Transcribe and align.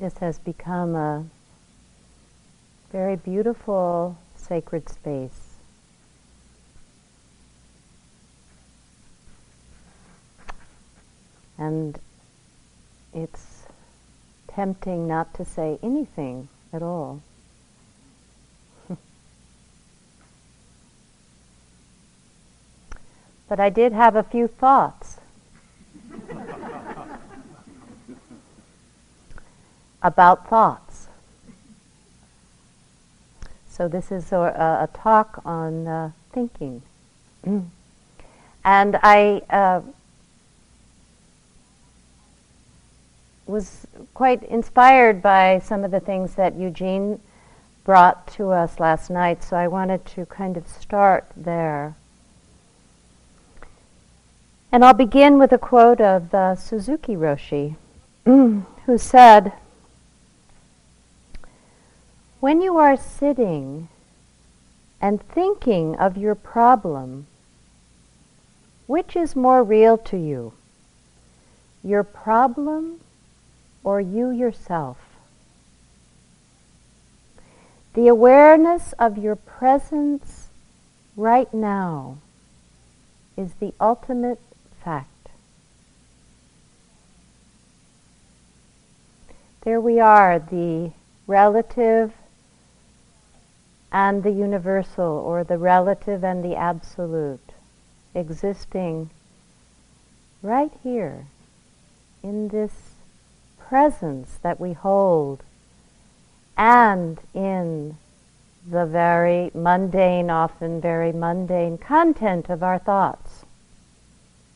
this 0.00 0.16
has 0.18 0.38
become 0.38 0.94
a 0.96 1.24
very 2.90 3.16
beautiful 3.16 4.16
sacred 4.34 4.88
space. 4.88 5.58
And 11.58 11.98
it's 13.12 13.66
tempting 14.48 15.06
not 15.06 15.34
to 15.34 15.44
say 15.44 15.78
anything 15.82 16.48
at 16.72 16.82
all. 16.82 17.20
but 23.48 23.60
I 23.60 23.68
did 23.68 23.92
have 23.92 24.16
a 24.16 24.22
few 24.22 24.46
thoughts. 24.46 25.18
About 30.02 30.48
thoughts. 30.48 31.08
So 33.68 33.88
this 33.88 34.12
is 34.12 34.32
a, 34.32 34.36
a 34.36 34.88
talk 34.92 35.40
on 35.44 35.86
uh, 35.86 36.10
thinking. 36.32 36.82
and 38.64 38.98
I 39.02 39.42
uh, 39.48 39.80
was 43.46 43.86
quite 44.14 44.42
inspired 44.44 45.20
by 45.22 45.58
some 45.58 45.84
of 45.84 45.90
the 45.90 46.00
things 46.00 46.34
that 46.34 46.56
Eugene 46.56 47.20
brought 47.84 48.26
to 48.34 48.50
us 48.50 48.78
last 48.78 49.10
night, 49.10 49.42
so 49.42 49.56
I 49.56 49.66
wanted 49.66 50.04
to 50.06 50.26
kind 50.26 50.56
of 50.56 50.68
start 50.68 51.26
there. 51.36 51.96
And 54.70 54.84
I'll 54.84 54.94
begin 54.94 55.38
with 55.38 55.52
a 55.52 55.58
quote 55.58 56.00
of 56.00 56.32
uh, 56.32 56.54
Suzuki 56.54 57.16
Roshi, 57.16 57.76
who 58.24 58.98
said, 58.98 59.52
When 62.40 62.62
you 62.62 62.78
are 62.78 62.96
sitting 62.96 63.88
and 64.98 65.22
thinking 65.22 65.94
of 65.96 66.16
your 66.16 66.34
problem, 66.34 67.26
which 68.86 69.14
is 69.14 69.36
more 69.36 69.62
real 69.62 69.98
to 69.98 70.16
you? 70.16 70.54
Your 71.84 72.02
problem 72.02 73.00
or 73.84 74.00
you 74.00 74.30
yourself. 74.30 74.96
The 77.92 78.08
awareness 78.08 78.94
of 78.98 79.18
your 79.18 79.36
presence 79.36 80.48
right 81.16 81.52
now 81.52 82.16
is 83.36 83.52
the 83.60 83.74
ultimate 83.78 84.40
fact. 84.82 85.28
There 89.60 89.80
we 89.80 90.00
are, 90.00 90.38
the 90.38 90.92
relative 91.26 92.14
and 93.92 94.22
the 94.22 94.30
universal, 94.30 95.04
or 95.04 95.42
the 95.44 95.58
relative 95.58 96.22
and 96.24 96.44
the 96.44 96.54
absolute, 96.54 97.52
existing 98.14 99.10
right 100.42 100.72
here 100.82 101.26
in 102.22 102.48
this 102.48 102.72
presence 103.58 104.38
that 104.42 104.58
we 104.60 104.72
hold 104.72 105.42
and 106.56 107.18
in 107.34 107.96
the 108.68 108.84
very 108.84 109.50
mundane, 109.54 110.28
often 110.30 110.80
very 110.80 111.12
mundane 111.12 111.78
content 111.78 112.50
of 112.50 112.62
our 112.62 112.78
thoughts. 112.78 113.44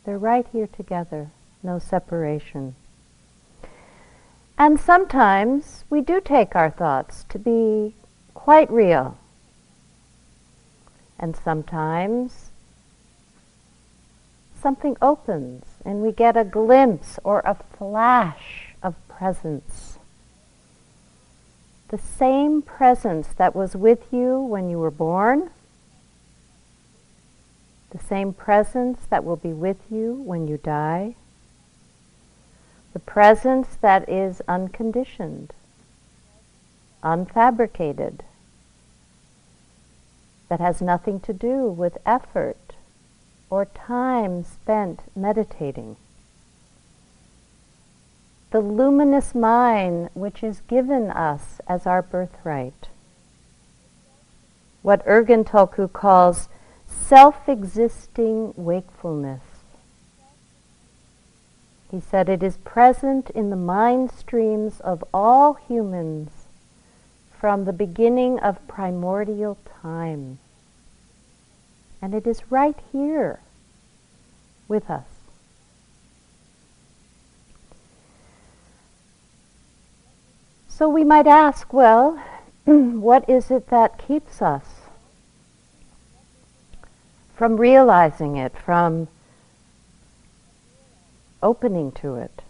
They're 0.05 0.19
right 0.19 0.47
here 0.53 0.67
together, 0.67 1.31
no 1.63 1.79
separation. 1.79 2.75
And 4.59 4.79
sometimes 4.79 5.85
we 5.89 6.01
do 6.01 6.21
take 6.21 6.55
our 6.55 6.71
thoughts 6.71 7.25
to 7.31 7.39
be 7.39 7.95
quite 8.35 8.71
real. 8.71 9.17
And 11.19 11.37
sometimes 11.37 12.51
something 14.61 14.97
opens 15.03 15.65
and 15.85 16.01
we 16.01 16.11
get 16.11 16.37
a 16.37 16.45
glimpse 16.45 17.19
or 17.23 17.41
a 17.41 17.55
flash 17.55 18.75
of 18.83 18.95
presence. 19.09 19.99
The 21.89 21.99
same 21.99 22.63
presence 22.63 23.29
that 23.37 23.55
was 23.55 23.77
with 23.77 24.13
you 24.13 24.39
when 24.39 24.71
you 24.71 24.79
were 24.79 24.91
born, 24.91 25.51
the 27.91 27.99
same 27.99 28.33
presence 28.33 29.01
that 29.11 29.23
will 29.23 29.37
be 29.37 29.53
with 29.53 29.77
you 29.91 30.15
when 30.15 30.49
you 30.49 30.57
die, 30.57 31.15
the 32.95 32.99
presence 32.99 33.77
that 33.81 34.09
is 34.09 34.41
unconditioned, 34.49 35.53
unfabricated, 37.03 38.21
that 40.49 40.61
has 40.61 40.81
nothing 40.81 41.21
to 41.21 41.33
do 41.33 41.67
with 41.67 41.99
effort 42.07 42.75
or 43.51 43.65
time 43.65 44.45
spent 44.45 45.01
meditating 45.17 45.97
the 48.55 48.61
luminous 48.61 49.35
mind 49.35 50.09
which 50.15 50.45
is 50.45 50.61
given 50.69 51.11
us 51.11 51.61
as 51.67 51.89
our 51.89 52.01
birthright. 52.01 52.87
What 54.83 55.05
Urgyen 55.07 55.45
Tulku 55.45 55.93
calls 55.93 56.49
self-existing 56.87 58.55
wakefulness. 58.57 59.43
He 61.91 61.99
said 61.99 62.29
it 62.29 62.45
is 62.45 62.59
present 62.59 63.29
in 63.31 63.51
the 63.51 63.57
mind 63.57 64.13
streams 64.13 64.79
of 64.79 65.03
all 65.13 65.55
humans 65.55 66.44
from 67.45 67.67
the 67.67 67.75
beginning 67.75 68.39
of 68.39 68.67
primordial 68.67 69.59
time. 69.83 70.39
And 72.01 72.15
it 72.15 72.27
is 72.27 72.51
right 72.51 72.79
here 72.91 73.41
with 74.67 74.89
us. 74.89 75.05
So 80.69 80.89
we 80.89 81.05
might 81.05 81.27
ask, 81.27 81.71
well, 81.71 82.19
what 82.65 83.29
is 83.29 83.51
it 83.51 83.69
that 83.69 83.99
keeps 83.99 84.41
us 84.41 84.65
from 87.35 87.59
realizing 87.59 88.37
it, 88.37 88.57
from 88.57 89.07
opening 91.43 91.93
to 91.93 92.15
it? 92.15 92.44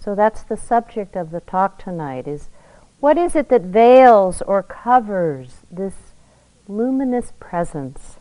So 0.00 0.14
that's 0.14 0.42
the 0.42 0.56
subject 0.56 1.14
of 1.14 1.30
the 1.30 1.40
talk 1.40 1.78
tonight 1.78 2.26
is 2.26 2.48
what 2.98 3.16
is 3.16 3.36
it 3.36 3.48
that 3.50 3.62
veils 3.62 4.42
or 4.42 4.62
covers 4.62 5.58
this 5.70 5.94
luminous 6.68 7.32
presence 7.38 8.16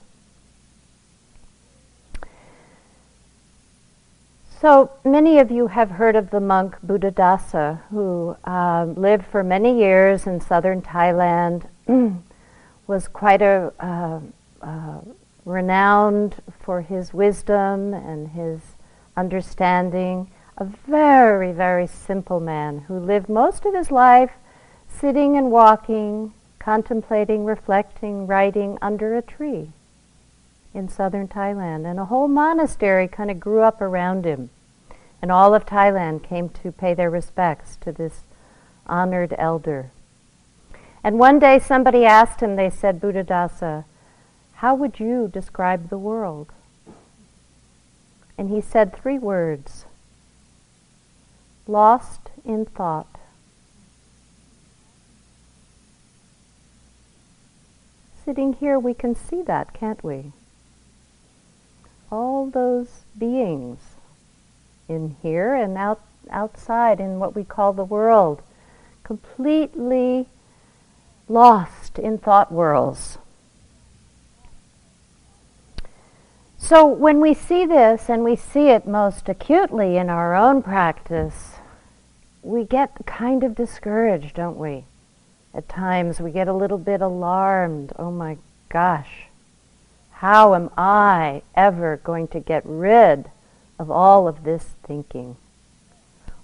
So 4.59 4.91
many 5.05 5.39
of 5.39 5.51
you 5.51 5.67
have 5.67 5.91
heard 5.91 6.17
of 6.17 6.31
the 6.31 6.41
monk 6.41 6.75
Buddhadasa, 6.85 7.79
who 7.91 8.35
uh, 8.43 8.87
lived 8.97 9.25
for 9.25 9.41
many 9.41 9.79
years 9.79 10.27
in 10.27 10.41
southern 10.41 10.81
Thailand, 10.81 11.65
was 12.87 13.07
quite 13.07 13.41
a 13.41 13.71
uh, 13.79 14.19
uh, 14.61 14.99
renowned 15.45 16.43
for 16.59 16.81
his 16.81 17.13
wisdom 17.13 17.93
and 17.93 18.27
his 18.27 18.59
understanding. 19.15 20.29
A 20.59 20.65
very, 20.65 21.53
very 21.53 21.87
simple 21.87 22.41
man 22.41 22.79
who 22.89 22.99
lived 22.99 23.29
most 23.29 23.65
of 23.65 23.73
his 23.73 23.91
life 23.91 24.33
sitting 24.89 25.37
and 25.37 25.49
walking, 25.51 26.33
contemplating, 26.59 27.45
reflecting, 27.45 28.27
writing 28.27 28.77
under 28.81 29.15
a 29.15 29.21
tree 29.21 29.71
in 30.73 30.89
southern 30.89 31.29
Thailand. 31.29 31.89
And 31.89 31.97
a 31.97 32.05
whole 32.05 32.27
monastery 32.27 33.07
kind 33.07 33.31
of 33.31 33.39
grew 33.39 33.61
up 33.61 33.79
around 33.79 34.25
him. 34.25 34.49
And 35.21 35.31
all 35.31 35.55
of 35.55 35.65
Thailand 35.65 36.23
came 36.23 36.49
to 36.49 36.73
pay 36.73 36.93
their 36.93 37.09
respects 37.09 37.77
to 37.77 37.93
this 37.93 38.23
honored 38.85 39.33
elder. 39.37 39.91
And 41.05 41.17
one 41.17 41.39
day 41.39 41.59
somebody 41.59 42.03
asked 42.03 42.41
him, 42.41 42.57
they 42.57 42.69
said, 42.69 42.99
Buddhadasa, 42.99 43.85
how 44.55 44.75
would 44.75 44.99
you 44.99 45.29
describe 45.31 45.87
the 45.87 45.97
world? 45.97 46.51
And 48.37 48.49
he 48.49 48.59
said 48.59 48.93
three 48.93 49.17
words 49.17 49.85
lost 51.69 52.21
in 52.43 52.65
thought. 52.65 53.19
Sitting 58.25 58.53
here, 58.53 58.77
we 58.77 58.93
can 58.93 59.15
see 59.15 59.41
that, 59.43 59.73
can't 59.73 60.03
we? 60.03 60.33
all 62.11 62.49
those 62.49 63.03
beings 63.17 63.79
in 64.87 65.15
here 65.21 65.53
and 65.53 65.77
out, 65.77 66.01
outside 66.29 66.99
in 66.99 67.19
what 67.19 67.35
we 67.35 67.43
call 67.43 67.73
the 67.73 67.83
world, 67.83 68.41
completely 69.03 70.27
lost 71.27 71.99
in 71.99 72.17
thought 72.17 72.51
worlds. 72.51 73.19
So 76.57 76.85
when 76.85 77.19
we 77.19 77.33
see 77.33 77.65
this, 77.65 78.09
and 78.09 78.23
we 78.23 78.35
see 78.35 78.69
it 78.69 78.85
most 78.85 79.29
acutely 79.29 79.97
in 79.97 80.09
our 80.09 80.35
own 80.35 80.61
practice, 80.61 81.55
we 82.41 82.63
get 82.63 83.05
kind 83.05 83.43
of 83.43 83.55
discouraged, 83.55 84.35
don't 84.35 84.57
we? 84.57 84.85
At 85.53 85.67
times 85.67 86.19
we 86.19 86.31
get 86.31 86.47
a 86.47 86.53
little 86.53 86.77
bit 86.77 87.01
alarmed. 87.01 87.91
Oh 87.97 88.11
my 88.11 88.37
gosh, 88.69 89.27
how 90.11 90.53
am 90.53 90.69
I 90.77 91.41
ever 91.55 91.97
going 91.97 92.27
to 92.29 92.39
get 92.39 92.63
rid 92.65 93.31
of 93.77 93.89
all 93.89 94.27
of 94.27 94.43
this 94.43 94.75
thinking? 94.83 95.37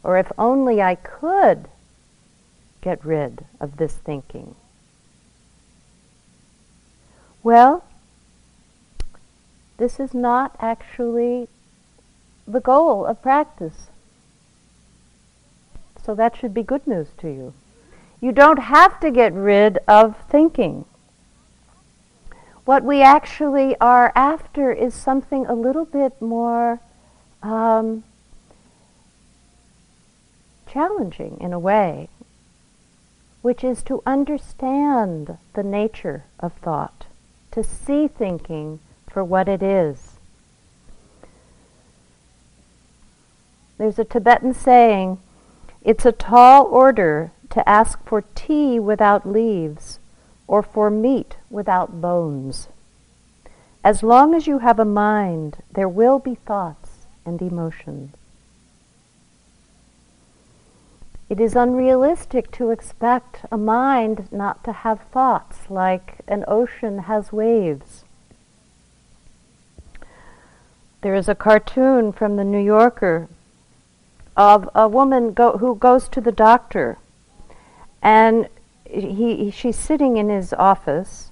Or 0.04 0.18
if 0.18 0.32
only 0.38 0.82
I 0.82 0.96
could 0.96 1.68
get 2.82 3.04
rid 3.04 3.46
of 3.60 3.78
this 3.78 3.96
thinking. 3.96 4.56
Well, 7.44 7.84
this 9.78 10.00
is 10.00 10.14
not 10.14 10.56
actually 10.60 11.48
the 12.48 12.60
goal 12.60 13.06
of 13.06 13.22
practice. 13.22 13.88
So 16.06 16.14
that 16.14 16.38
should 16.38 16.54
be 16.54 16.62
good 16.62 16.86
news 16.86 17.08
to 17.18 17.28
you. 17.28 17.54
You 18.22 18.32
don't 18.32 18.60
have 18.60 19.00
to 19.00 19.10
get 19.10 19.34
rid 19.34 19.80
of 19.88 20.16
thinking. 20.30 20.86
What 22.64 22.84
we 22.84 23.02
actually 23.02 23.76
are 23.82 24.12
after 24.16 24.72
is 24.72 24.94
something 24.94 25.48
a 25.48 25.56
little 25.56 25.86
bit 25.86 26.22
more 26.22 26.80
um, 27.42 28.04
challenging 30.72 31.38
in 31.42 31.54
a 31.54 31.60
way, 31.60 32.10
which 33.42 33.64
is 33.64 33.82
to 33.84 34.04
understand 34.06 35.40
the 35.54 35.64
nature 35.64 36.26
of 36.40 36.54
thought, 36.54 37.06
to 37.50 37.64
see 37.64 38.08
thinking 38.08 38.80
for 39.10 39.24
what 39.24 39.48
it 39.48 39.64
is. 39.64 40.20
There's 43.80 43.98
a 43.98 44.06
Tibetan 44.06 44.54
saying, 44.54 45.18
it's 45.86 46.06
a 46.06 46.12
tall 46.12 46.66
order 46.66 47.32
to 47.52 47.70
ask 47.70 48.04
for 48.06 48.24
tea 48.34 48.80
without 48.80 49.32
leaves 49.32 50.00
or 50.48 50.64
for 50.64 50.90
meat 50.90 51.38
without 51.50 52.02
bones. 52.02 52.68
As 53.84 54.02
long 54.02 54.34
as 54.34 54.48
you 54.48 54.60
have 54.60 54.80
a 54.80 54.86
mind, 54.86 55.58
there 55.72 55.88
will 55.88 56.18
be 56.18 56.34
thoughts 56.34 57.06
and 57.24 57.40
emotions. 57.40 58.12
It 61.30 61.40
is 61.40 61.56
unrealistic 61.56 62.52
to 62.54 62.72
expect 62.72 63.46
a 63.52 63.58
mind 63.58 64.28
not 64.32 64.64
to 64.64 64.72
have 64.72 65.02
thoughts 65.12 65.70
like 65.70 66.22
an 66.28 66.44
ocean 66.48 67.00
has 67.00 67.32
waves. 67.32 68.04
There 71.02 71.16
is 71.16 71.30
a 71.30 71.36
cartoon 71.36 72.12
from 72.12 72.38
the 72.38 72.44
New 72.44 72.64
Yorker 72.64 73.28
of 74.36 74.70
a 74.76 74.88
woman 74.88 75.34
go, 75.34 75.58
who 75.58 75.76
goes 75.76 76.08
to 76.10 76.22
the 76.22 76.32
doctor, 76.32 76.98
and 78.02 78.48
he, 78.86 79.36
he, 79.36 79.52
she's 79.52 79.78
sitting 79.78 80.18
in 80.18 80.30
his 80.30 80.54
office, 80.54 81.32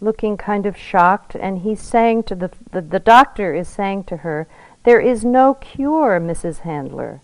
looking 0.00 0.36
kind 0.36 0.66
of 0.66 0.76
shocked, 0.76 1.34
and 1.34 1.58
he's 1.60 1.80
saying 1.80 2.22
to 2.24 2.34
the, 2.34 2.50
the 2.72 2.80
the 2.80 3.00
doctor 3.00 3.54
is 3.54 3.68
saying 3.68 4.04
to 4.04 4.18
her, 4.18 4.46
"There 4.84 5.00
is 5.00 5.24
no 5.24 5.54
cure, 5.54 6.18
Mrs. 6.20 6.60
Handler. 6.60 7.20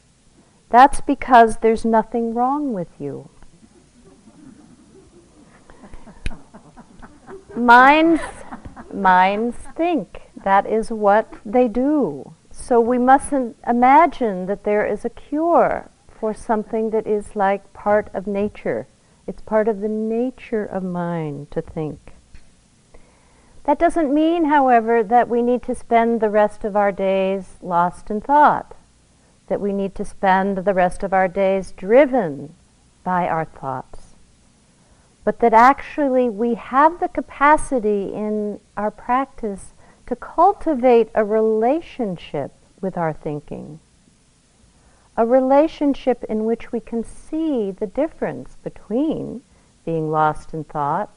That's 0.69 1.01
because 1.01 1.59
there's 1.59 1.85
nothing 1.85 2.35
wrong 2.35 2.73
with 2.73 2.89
you." 2.99 3.31
minds, 7.57 8.23
minds 8.93 9.57
think. 9.75 10.23
That 10.45 10.67
is 10.67 10.91
what 10.91 11.33
they 11.45 11.69
do. 11.69 12.35
So 12.67 12.81
we 12.81 12.99
mustn't 12.99 13.57
imagine 13.65 14.47
that 14.47 14.65
there 14.65 14.85
is 14.85 15.05
a 15.05 15.09
cure 15.11 15.89
for 16.09 16.35
something 16.35 16.91
that 16.91 17.07
is 17.07 17.37
like 17.37 17.73
part 17.73 18.09
of 18.13 18.27
nature. 18.27 18.89
It's 19.25 19.41
part 19.41 19.69
of 19.69 19.83
the 19.83 19.89
nature 19.89 20.65
of 20.65 20.83
mind 20.83 21.53
to 21.53 21.63
think. 21.63 22.15
That 23.67 23.79
doesn't 23.79 24.13
mean, 24.13 24.47
however, 24.47 25.05
that 25.05 25.29
we 25.29 25.43
need 25.43 25.63
to 25.63 25.77
spend 25.77 26.21
the 26.21 26.29
rest 26.29 26.65
of 26.65 26.75
our 26.75 26.91
days 26.91 27.55
lost 27.63 28.11
in 28.11 28.21
thought, 28.21 28.75
that 29.47 29.61
we 29.61 29.73
need 29.73 29.95
to 29.95 30.05
spend 30.05 30.59
the 30.59 30.75
rest 30.75 31.05
of 31.05 31.13
our 31.13 31.29
days 31.29 31.71
driven 31.71 32.53
by 33.05 33.29
our 33.29 33.45
thoughts, 33.45 34.15
but 35.23 35.39
that 35.39 35.55
actually 35.55 36.29
we 36.29 36.55
have 36.55 36.99
the 36.99 37.09
capacity 37.09 38.13
in 38.13 38.59
our 38.77 38.91
practice 38.91 39.73
to 40.09 40.17
cultivate 40.17 41.11
a 41.15 41.25
relationship 41.25 42.53
with 42.81 42.97
our 42.97 43.13
thinking. 43.13 43.81
A 45.17 45.27
relationship 45.27 46.25
in 46.25 46.45
which 46.45 46.73
we 46.73 46.81
can 46.81 47.03
see 47.03 47.71
the 47.71 47.87
difference 47.87 48.57
between 48.63 49.43
being 49.85 50.11
lost 50.11 50.53
in 50.53 50.65
thought 50.65 51.11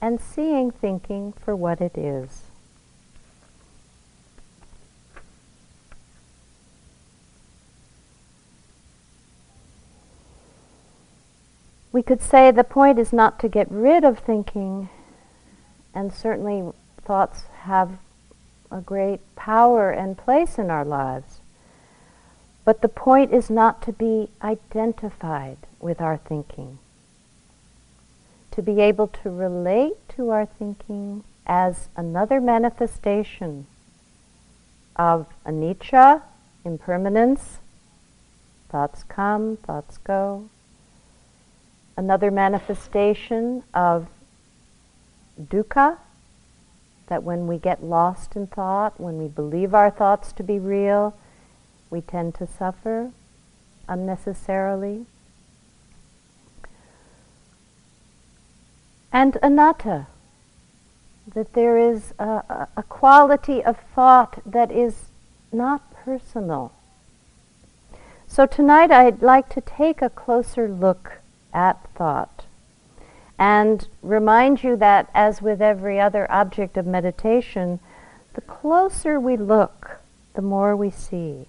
and 0.00 0.20
seeing 0.20 0.70
thinking 0.70 1.32
for 1.32 1.56
what 1.56 1.80
it 1.80 1.96
is. 1.96 2.42
We 11.92 12.02
could 12.02 12.22
say 12.22 12.50
the 12.50 12.64
point 12.64 12.98
is 12.98 13.12
not 13.12 13.38
to 13.40 13.48
get 13.48 13.70
rid 13.70 14.02
of 14.02 14.18
thinking, 14.18 14.88
and 15.94 16.12
certainly 16.12 16.72
thoughts 17.04 17.44
have 17.64 17.98
a 18.72 18.80
great 18.80 19.20
power 19.36 19.90
and 19.90 20.16
place 20.16 20.58
in 20.58 20.70
our 20.70 20.84
lives. 20.84 21.40
But 22.64 22.80
the 22.80 22.88
point 22.88 23.32
is 23.32 23.50
not 23.50 23.82
to 23.82 23.92
be 23.92 24.30
identified 24.42 25.58
with 25.80 26.00
our 26.00 26.16
thinking, 26.16 26.78
to 28.52 28.62
be 28.62 28.80
able 28.80 29.08
to 29.08 29.30
relate 29.30 29.96
to 30.16 30.30
our 30.30 30.46
thinking 30.46 31.24
as 31.46 31.88
another 31.96 32.40
manifestation 32.40 33.66
of 34.94 35.26
anicca, 35.44 36.22
impermanence, 36.64 37.58
thoughts 38.68 39.02
come, 39.02 39.56
thoughts 39.56 39.98
go, 39.98 40.48
another 41.96 42.30
manifestation 42.30 43.64
of 43.74 44.06
dukkha, 45.40 45.98
that 47.08 47.22
when 47.22 47.46
we 47.46 47.58
get 47.58 47.82
lost 47.82 48.36
in 48.36 48.46
thought, 48.46 49.00
when 49.00 49.18
we 49.18 49.28
believe 49.28 49.74
our 49.74 49.90
thoughts 49.90 50.32
to 50.32 50.42
be 50.42 50.58
real, 50.58 51.16
we 51.90 52.00
tend 52.00 52.34
to 52.36 52.46
suffer 52.46 53.10
unnecessarily. 53.88 55.06
And 59.12 59.36
anatta, 59.42 60.06
that 61.34 61.52
there 61.52 61.76
is 61.76 62.14
a, 62.18 62.68
a, 62.76 62.82
quality 62.88 63.62
of 63.62 63.78
thought 63.94 64.40
that 64.46 64.72
is 64.72 65.04
not 65.52 65.82
personal. 65.92 66.72
So 68.26 68.46
tonight 68.46 68.90
I'd 68.90 69.22
like 69.22 69.48
to 69.50 69.60
take 69.60 70.00
a 70.00 70.08
closer 70.08 70.68
look 70.68 71.20
at 71.52 71.86
thought 71.94 72.46
and 73.38 73.88
remind 74.02 74.62
you 74.62 74.76
that, 74.76 75.10
as 75.14 75.42
with 75.42 75.60
every 75.60 75.98
other 75.98 76.30
object 76.30 76.76
of 76.76 76.86
meditation, 76.86 77.80
the 78.34 78.40
closer 78.40 79.18
we 79.18 79.36
look, 79.36 80.00
the 80.34 80.42
more 80.42 80.76
we 80.76 80.90
see. 80.90 81.46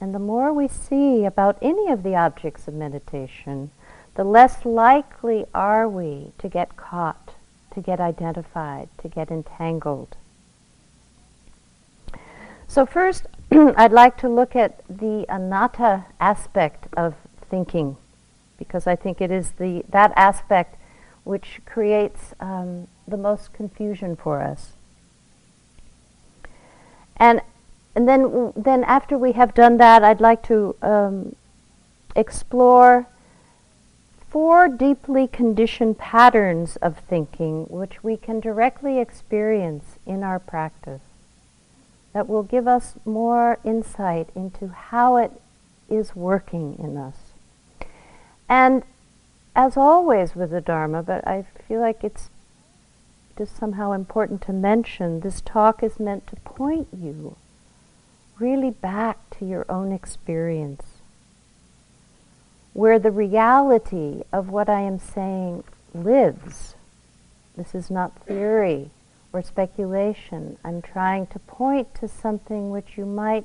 And 0.00 0.14
the 0.14 0.18
more 0.18 0.52
we 0.52 0.68
see 0.68 1.24
about 1.24 1.58
any 1.62 1.90
of 1.90 2.02
the 2.02 2.16
objects 2.16 2.66
of 2.66 2.74
meditation, 2.74 3.70
the 4.14 4.24
less 4.24 4.64
likely 4.64 5.46
are 5.54 5.88
we 5.88 6.32
to 6.38 6.48
get 6.48 6.76
caught, 6.76 7.34
to 7.72 7.80
get 7.80 8.00
identified, 8.00 8.88
to 8.98 9.08
get 9.08 9.30
entangled. 9.30 10.16
So, 12.66 12.84
first, 12.84 13.26
I'd 13.52 13.92
like 13.92 14.16
to 14.18 14.28
look 14.28 14.56
at 14.56 14.82
the 14.88 15.26
anatta 15.28 16.06
aspect 16.18 16.88
of 16.96 17.14
thinking 17.48 17.96
because 18.66 18.86
I 18.86 18.96
think 18.96 19.20
it 19.20 19.30
is 19.30 19.52
the 19.52 19.84
that 19.88 20.12
aspect 20.16 20.76
which 21.24 21.60
creates 21.64 22.34
um, 22.40 22.88
the 23.06 23.16
most 23.16 23.52
confusion 23.52 24.16
for 24.16 24.40
us. 24.40 24.72
And 27.16 27.40
and 27.94 28.08
then 28.08 28.52
then 28.56 28.84
after 28.84 29.18
we 29.18 29.32
have 29.32 29.54
done 29.54 29.76
that, 29.78 30.02
I'd 30.02 30.20
like 30.20 30.42
to 30.44 30.76
um, 30.82 31.36
explore 32.16 33.06
four 34.28 34.66
deeply 34.66 35.26
conditioned 35.26 35.98
patterns 35.98 36.76
of 36.76 36.98
thinking 36.98 37.64
which 37.68 38.02
we 38.02 38.16
can 38.16 38.40
directly 38.40 38.98
experience 38.98 39.98
in 40.06 40.22
our 40.22 40.38
practice 40.38 41.02
that 42.12 42.28
will 42.28 42.42
give 42.42 42.66
us 42.66 42.94
more 43.04 43.58
insight 43.64 44.28
into 44.34 44.68
how 44.68 45.16
it 45.16 45.32
is 45.88 46.16
working 46.16 46.76
in 46.78 46.96
us. 46.96 47.21
And 48.52 48.82
as 49.56 49.78
always 49.78 50.36
with 50.36 50.50
the 50.50 50.60
Dharma, 50.60 51.02
but 51.02 51.26
I 51.26 51.46
feel 51.66 51.80
like 51.80 52.04
it's 52.04 52.28
just 53.38 53.56
somehow 53.56 53.92
important 53.92 54.42
to 54.42 54.52
mention, 54.52 55.20
this 55.20 55.40
talk 55.40 55.82
is 55.82 55.98
meant 55.98 56.26
to 56.26 56.36
point 56.36 56.88
you 56.92 57.36
really 58.38 58.68
back 58.68 59.16
to 59.38 59.46
your 59.46 59.64
own 59.70 59.90
experience. 59.90 60.84
where 62.72 62.98
the 62.98 63.10
reality 63.10 64.22
of 64.32 64.48
what 64.48 64.68
I 64.68 64.80
am 64.80 64.98
saying 64.98 65.64
lives. 65.94 66.74
This 67.56 67.74
is 67.74 67.90
not 67.90 68.24
theory 68.24 68.90
or 69.32 69.42
speculation. 69.42 70.56
I'm 70.64 70.80
trying 70.80 71.26
to 71.28 71.38
point 71.40 71.94
to 71.96 72.08
something 72.08 72.70
which 72.70 72.96
you 72.96 73.04
might 73.04 73.44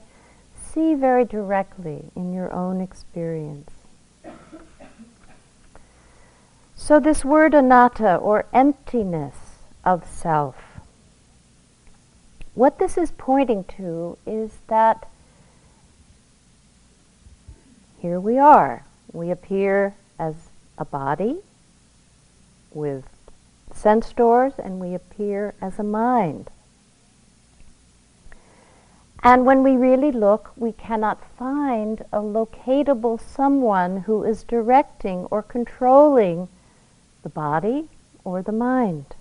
see 0.56 0.96
very 0.96 1.26
directly 1.26 2.06
in 2.16 2.34
your 2.34 2.52
own 2.54 2.80
experience. 2.82 3.72
So, 6.80 7.00
this 7.00 7.26
word 7.26 7.56
anatta, 7.56 8.16
or 8.18 8.46
emptiness 8.54 9.36
of 9.84 10.08
self, 10.08 10.56
what 12.54 12.78
this 12.78 12.98
is 12.98 13.12
pointing 13.18 13.64
to 13.78 14.18
is 14.28 14.60
that 14.68 15.10
here 18.00 18.20
we 18.20 18.38
are. 18.38 18.86
We 19.12 19.32
appear 19.32 19.96
as 20.20 20.36
a 20.78 20.86
body 20.86 21.40
with 22.72 23.04
sense 23.74 24.14
doors, 24.14 24.54
and 24.58 24.80
we 24.80 24.94
appear 24.94 25.56
as 25.60 25.80
a 25.80 25.84
mind. 25.84 26.52
And 29.24 29.46
when 29.46 29.64
we 29.64 29.76
really 29.76 30.12
look, 30.12 30.52
we 30.56 30.72
cannot 30.72 31.26
find 31.38 32.06
a 32.14 32.20
locatable 32.20 33.20
someone 33.20 34.02
who 34.02 34.24
is 34.24 34.44
directing 34.44 35.26
or 35.26 35.42
controlling 35.42 36.48
the 37.24 37.30
body 37.30 37.90
or 38.24 38.42
the 38.42 38.52
mind. 38.52 39.16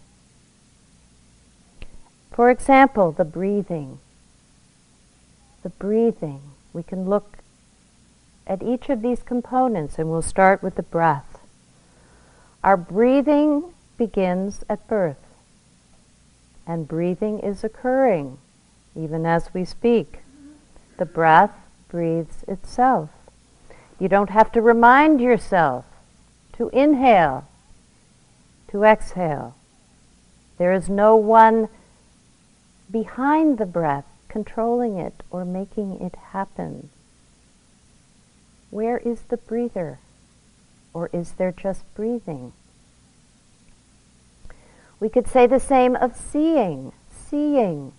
For 2.33 2.51
example, 2.51 3.13
the 3.13 3.25
breathing. 3.25 3.99
The 5.63 5.71
breathing. 5.71 6.41
We 6.73 6.83
can 6.83 7.09
look 7.09 7.39
at 8.47 8.63
each 8.63 8.89
of 8.89 9.03
these 9.03 9.23
components 9.23 9.99
and 9.99 10.11
we'll 10.11 10.23
start 10.23 10.63
with 10.63 10.75
the 10.75 10.83
breath. 10.83 11.39
Our 12.63 12.77
breathing 12.77 13.73
begins 13.97 14.65
at 14.69 14.87
birth, 14.89 15.25
and 16.67 16.89
breathing 16.89 17.39
is 17.39 17.65
occurring 17.65 18.39
even 18.95 19.25
as 19.25 19.53
we 19.55 19.65
speak. 19.65 20.21
The 20.99 21.05
breath 21.05 21.53
breathes 21.89 22.45
itself. 22.49 23.11
You 23.99 24.09
don't 24.09 24.31
have 24.31 24.51
to 24.53 24.63
remind 24.63 25.21
yourself 25.21 25.85
to 26.55 26.69
inhale, 26.71 27.47
to 28.69 28.85
exhale. 28.85 29.55
There 30.59 30.73
is 30.73 30.89
no 30.89 31.17
one 31.17 31.69
behind 32.91 33.59
the 33.59 33.67
breath 33.67 34.07
controlling 34.29 34.99
it 34.99 35.23
or 35.31 35.45
making 35.45 36.01
it 36.01 36.15
happen. 36.33 36.91
Where 38.71 38.99
is 38.99 39.23
the 39.23 39.37
breather? 39.37 39.99
Or 40.93 41.11
is 41.13 41.33
there 41.33 41.53
just 41.53 41.83
breathing? 41.95 42.53
We 44.99 45.09
could 45.09 45.29
say 45.29 45.47
the 45.47 45.61
same 45.61 45.95
of 45.95 46.17
seeing. 46.17 46.93
Seeing 47.11 47.93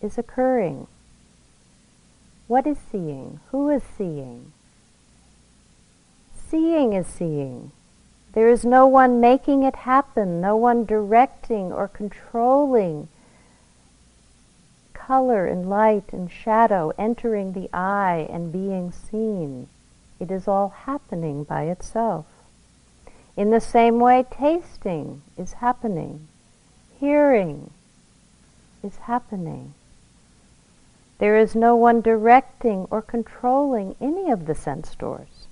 is 0.00 0.18
occurring. 0.18 0.86
What 2.46 2.66
is 2.66 2.78
seeing? 2.92 3.40
Who 3.50 3.70
is 3.70 3.82
seeing? 3.96 4.52
Seeing 6.48 6.92
is 6.92 7.06
seeing. 7.06 7.72
There 8.36 8.50
is 8.50 8.66
no 8.66 8.86
one 8.86 9.18
making 9.18 9.62
it 9.62 9.76
happen, 9.76 10.42
no 10.42 10.56
one 10.56 10.84
directing 10.84 11.72
or 11.72 11.88
controlling 11.88 13.08
color 14.92 15.46
and 15.46 15.70
light 15.70 16.12
and 16.12 16.30
shadow 16.30 16.92
entering 16.98 17.54
the 17.54 17.70
eye 17.72 18.28
and 18.30 18.52
being 18.52 18.92
seen. 18.92 19.68
It 20.20 20.30
is 20.30 20.46
all 20.46 20.68
happening 20.68 21.44
by 21.44 21.62
itself. 21.62 22.26
In 23.38 23.52
the 23.52 23.60
same 23.60 24.00
way, 24.00 24.26
tasting 24.30 25.22
is 25.38 25.54
happening. 25.54 26.28
Hearing 27.00 27.70
is 28.82 28.98
happening. 28.98 29.72
There 31.20 31.38
is 31.38 31.54
no 31.54 31.74
one 31.74 32.02
directing 32.02 32.86
or 32.90 33.00
controlling 33.00 33.96
any 33.98 34.30
of 34.30 34.44
the 34.44 34.54
sense 34.54 34.94
doors. 34.94 35.46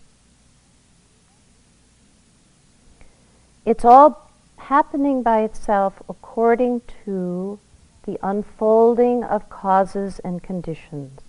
It's 3.65 3.85
all 3.85 4.31
happening 4.57 5.23
by 5.23 5.43
itself 5.43 6.03
according 6.09 6.83
to 7.05 7.59
the 8.05 8.19
unfolding 8.23 9.25
of 9.25 9.49
causes 9.49 10.19
and 10.19 10.43
conditions, 10.43 11.21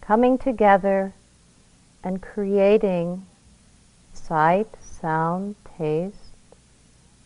coming 0.00 0.38
together 0.38 1.12
and 2.02 2.20
creating 2.20 3.26
sight, 4.12 4.68
sound, 4.80 5.54
taste, 5.78 6.16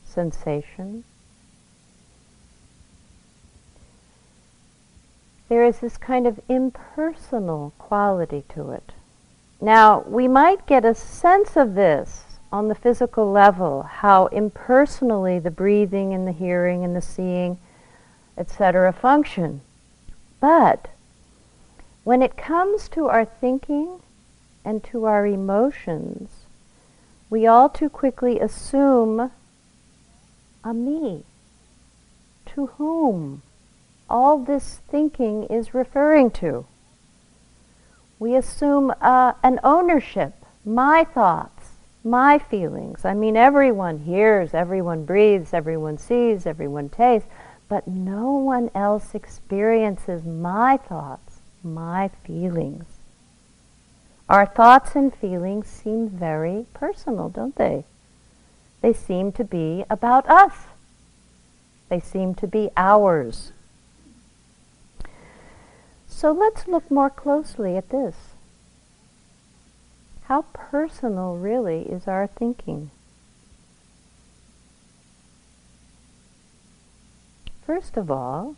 sensation, 0.04 1.04
there 5.48 5.64
is 5.64 5.78
this 5.78 5.96
kind 5.96 6.26
of 6.26 6.40
impersonal 6.48 7.72
quality 7.78 8.44
to 8.50 8.70
it. 8.70 8.92
Now, 9.60 10.00
we 10.00 10.28
might 10.28 10.66
get 10.66 10.84
a 10.84 10.94
sense 10.94 11.56
of 11.56 11.74
this 11.74 12.27
on 12.52 12.68
the 12.68 12.74
physical 12.74 13.30
level, 13.30 13.82
how 13.82 14.26
impersonally 14.26 15.38
the 15.38 15.50
breathing 15.50 16.12
and 16.12 16.26
the 16.26 16.32
hearing 16.32 16.84
and 16.84 16.96
the 16.96 17.02
seeing, 17.02 17.58
etc., 18.36 18.92
function. 18.92 19.60
But 20.40 20.88
when 22.04 22.22
it 22.22 22.36
comes 22.36 22.88
to 22.90 23.06
our 23.06 23.24
thinking 23.24 24.00
and 24.64 24.82
to 24.84 25.04
our 25.04 25.26
emotions, 25.26 26.46
we 27.28 27.46
all 27.46 27.68
too 27.68 27.88
quickly 27.88 28.40
assume 28.40 29.30
a 30.64 30.74
me. 30.74 31.24
To 32.54 32.66
whom? 32.78 33.42
all 34.08 34.38
this 34.38 34.80
thinking 34.90 35.44
is 35.44 35.74
referring 35.74 36.30
to. 36.30 36.66
We 38.18 38.34
assume 38.34 38.92
uh, 39.00 39.34
an 39.42 39.60
ownership, 39.62 40.34
my 40.64 41.04
thoughts, 41.04 41.57
my 42.04 42.38
feelings. 42.38 43.04
I 43.04 43.14
mean, 43.14 43.36
everyone 43.36 43.98
hears, 43.98 44.54
everyone 44.54 45.04
breathes, 45.04 45.52
everyone 45.52 45.98
sees, 45.98 46.46
everyone 46.46 46.88
tastes, 46.88 47.28
but 47.68 47.86
no 47.86 48.32
one 48.32 48.70
else 48.74 49.14
experiences 49.14 50.24
my 50.24 50.76
thoughts, 50.76 51.40
my 51.62 52.08
feelings. 52.08 52.84
Our 54.28 54.46
thoughts 54.46 54.94
and 54.94 55.14
feelings 55.14 55.66
seem 55.66 56.08
very 56.08 56.66
personal, 56.74 57.28
don't 57.28 57.56
they? 57.56 57.84
They 58.80 58.92
seem 58.92 59.32
to 59.32 59.44
be 59.44 59.84
about 59.90 60.28
us. 60.28 60.52
They 61.88 62.00
seem 62.00 62.34
to 62.36 62.46
be 62.46 62.70
ours. 62.76 63.52
So 66.06 66.32
let's 66.32 66.68
look 66.68 66.90
more 66.90 67.10
closely 67.10 67.76
at 67.76 67.90
this. 67.90 68.27
How 70.28 70.42
personal 70.52 71.36
really 71.36 71.84
is 71.84 72.06
our 72.06 72.26
thinking? 72.26 72.90
First 77.64 77.96
of 77.96 78.10
all, 78.10 78.54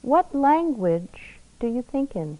what 0.00 0.34
language 0.34 1.36
do 1.60 1.66
you 1.66 1.82
think 1.82 2.16
in? 2.16 2.38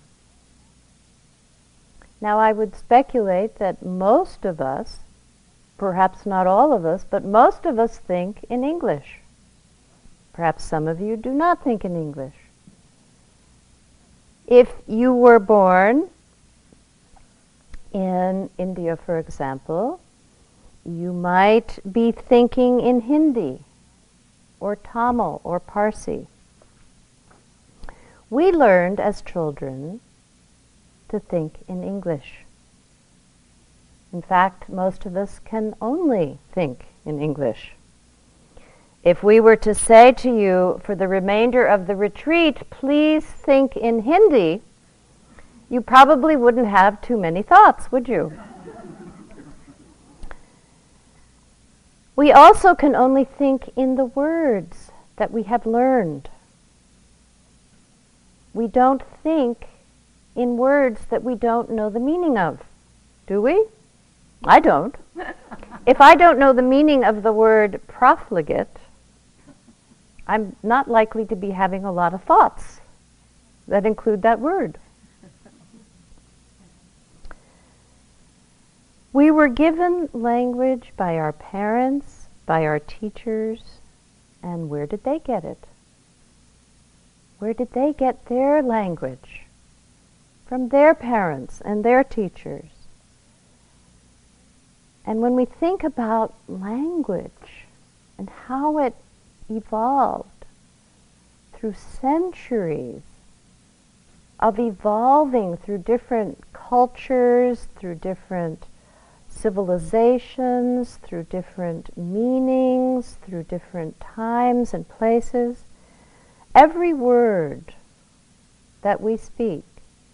Now, 2.23 2.39
I 2.39 2.53
would 2.53 2.75
speculate 2.75 3.57
that 3.57 3.85
most 3.85 4.47
of 4.47 4.63
us, 4.63 5.01
perhaps 5.77 6.25
not 6.25 6.47
all 6.47 6.73
of 6.73 6.87
us, 6.87 7.05
but 7.05 7.23
most 7.23 7.67
of 7.67 7.79
us 7.79 7.99
think 7.99 8.47
in 8.49 8.65
English. 8.65 9.19
Perhaps 10.33 10.65
some 10.65 10.89
of 10.89 11.03
you 11.03 11.19
do 11.19 11.33
not 11.33 11.63
think 11.63 11.85
in 11.85 11.97
English. 11.97 12.35
If 14.47 14.73
you 14.87 15.13
were 15.13 15.39
born 15.39 16.09
in 17.95 18.51
India, 18.59 18.97
for 18.97 19.19
example, 19.19 20.01
you 20.85 21.13
might 21.13 21.79
be 21.91 22.13
thinking 22.13 22.81
in 22.81 23.03
Hindi 23.03 23.65
or 24.61 24.77
Tamil 24.77 25.41
or 25.45 25.61
Parsi. 25.61 26.27
We 28.29 28.51
learned 28.51 29.01
as 29.01 29.23
children 29.23 30.01
to 31.09 31.21
think 31.21 31.59
in 31.69 31.83
English. 31.83 32.45
In 34.13 34.23
fact, 34.23 34.69
most 34.69 35.07
of 35.07 35.17
us 35.17 35.39
can 35.45 35.75
only 35.81 36.39
think 36.53 36.87
in 37.07 37.21
English. 37.21 37.73
If 39.05 39.23
we 39.23 39.39
were 39.39 39.57
to 39.57 39.75
say 39.75 40.13
to 40.13 40.31
you 40.35 40.81
for 40.83 40.95
the 40.95 41.09
remainder 41.09 41.67
of 41.67 41.87
the 41.87 41.95
retreat, 41.95 42.69
please 42.71 43.25
think 43.25 43.77
in 43.77 44.03
Hindi, 44.03 44.63
you 45.69 45.81
probably 45.81 46.37
wouldn't 46.37 46.69
have 46.69 47.01
too 47.01 47.17
many 47.17 47.43
thoughts, 47.43 47.91
would 47.91 48.09
you? 48.09 48.33
we 52.17 52.31
also 52.31 52.75
can 52.75 52.95
only 52.95 53.25
think 53.25 53.71
in 53.77 53.97
the 53.97 54.05
words 54.05 54.91
that 55.17 55.33
we 55.33 55.43
have 55.45 55.67
learned. 55.67 56.29
We 58.53 58.69
don't 58.69 59.03
think 59.23 59.67
in 60.37 60.57
words 60.57 61.07
that 61.07 61.25
we 61.25 61.35
don't 61.35 61.71
know 61.71 61.91
the 61.91 62.01
meaning 62.01 62.39
of. 62.39 62.61
Do 63.27 63.43
we? 63.43 63.67
I 64.45 64.61
don't. 64.61 64.95
if 65.87 66.01
I 66.01 66.15
don't 66.15 66.39
know 66.39 66.53
the 66.53 66.63
meaning 66.63 67.05
of 67.05 67.23
the 67.23 67.33
word 67.33 67.81
profligate, 67.89 68.77
I'm 70.27 70.57
not 70.63 70.89
likely 70.89 71.25
to 71.27 71.37
be 71.37 71.51
having 71.51 71.85
a 71.85 71.93
lot 71.93 72.15
of 72.15 72.23
thoughts 72.23 72.81
that 73.67 73.85
include 73.85 74.23
that 74.23 74.41
word. 74.41 74.79
We 79.15 79.31
were 79.31 79.47
given 79.47 80.09
language 80.13 80.93
by 80.97 81.19
our 81.19 81.31
parents, 81.31 82.27
by 82.47 82.65
our 82.65 82.81
teachers, 82.81 83.63
and 84.43 84.69
where 84.69 84.89
did 84.89 85.05
they 85.05 85.21
get 85.21 85.45
it? 85.45 85.69
Where 87.39 87.55
did 87.55 87.75
they 87.75 87.93
get 87.93 88.27
their 88.27 88.61
language? 88.61 89.43
From 90.49 90.71
their 90.71 90.97
parents 90.97 91.61
and 91.61 91.85
their 91.85 92.03
teachers. 92.03 92.89
And 95.07 95.21
when 95.21 95.37
we 95.37 95.45
think 95.45 95.85
about 95.85 96.35
language 96.49 97.67
and 98.19 98.29
how 98.29 98.79
it 98.79 98.97
evolved 99.49 100.45
through 101.53 101.75
centuries 101.75 103.03
of 104.41 104.59
evolving 104.59 105.57
through 105.57 105.79
different 105.79 106.43
cultures, 106.53 107.69
through 107.77 107.95
different 107.95 108.67
civilizations, 109.35 110.97
through 111.03 111.25
different 111.25 111.97
meanings, 111.97 113.19
through 113.23 113.43
different 113.45 113.99
times 114.01 114.73
and 114.73 114.89
places. 114.89 115.65
Every 116.55 116.93
word 116.93 117.75
that 118.83 119.01
we 119.01 119.17
speak, 119.17 119.65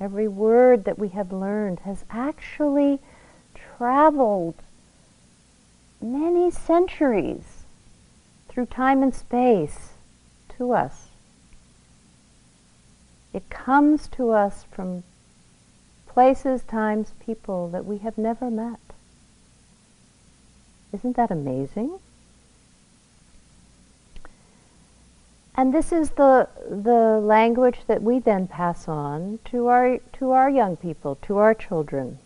every 0.01 0.27
word 0.27 0.85
that 0.85 0.99
we 0.99 1.09
have 1.09 1.33
learned 1.33 1.81
has 1.81 2.05
actually 2.11 2.99
traveled 3.55 4.55
many 6.01 6.51
centuries 6.51 7.65
through 8.49 8.67
time 8.67 9.03
and 9.03 9.15
space 9.15 9.91
to 10.57 10.73
us. 10.73 11.09
It 13.33 13.49
comes 13.49 14.09
to 14.09 14.31
us 14.31 14.65
from 14.71 15.05
places, 16.09 16.63
times, 16.63 17.13
people 17.21 17.69
that 17.69 17.85
we 17.85 17.99
have 17.99 18.19
never 18.19 18.51
met. 18.51 18.81
Isn't 20.93 21.17
that 21.17 21.31
amazing? 21.31 21.99
And 25.55 25.75
this 25.75 25.93
is 25.93 26.11
the, 26.11 26.49
the 26.69 27.21
language 27.21 27.81
that 27.87 28.03
we 28.03 28.19
then 28.19 28.47
pass 28.47 28.89
on 28.89 29.41
to 29.47 29.67
our, 29.67 29.99
to 30.15 30.31
our 30.31 30.49
young 30.49 30.77
people, 30.77 31.17
to 31.23 31.37
our 31.37 31.55
children. 31.55 32.19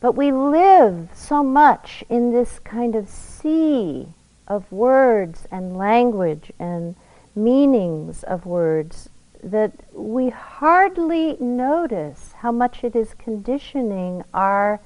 But 0.00 0.12
we 0.12 0.32
live 0.32 1.08
so 1.14 1.42
much 1.42 2.04
in 2.08 2.32
this 2.32 2.58
kind 2.58 2.94
of 2.94 3.08
sea 3.08 4.08
of 4.46 4.70
words 4.70 5.46
and 5.50 5.76
language 5.76 6.52
and 6.58 6.94
meanings 7.34 8.22
of 8.22 8.46
words 8.46 9.08
that 9.42 9.72
we 9.92 10.30
hardly 10.30 11.36
notice 11.38 12.32
how 12.38 12.52
much 12.52 12.84
it 12.84 12.96
is 12.96 13.14
conditioning 13.14 14.24
our 14.32 14.80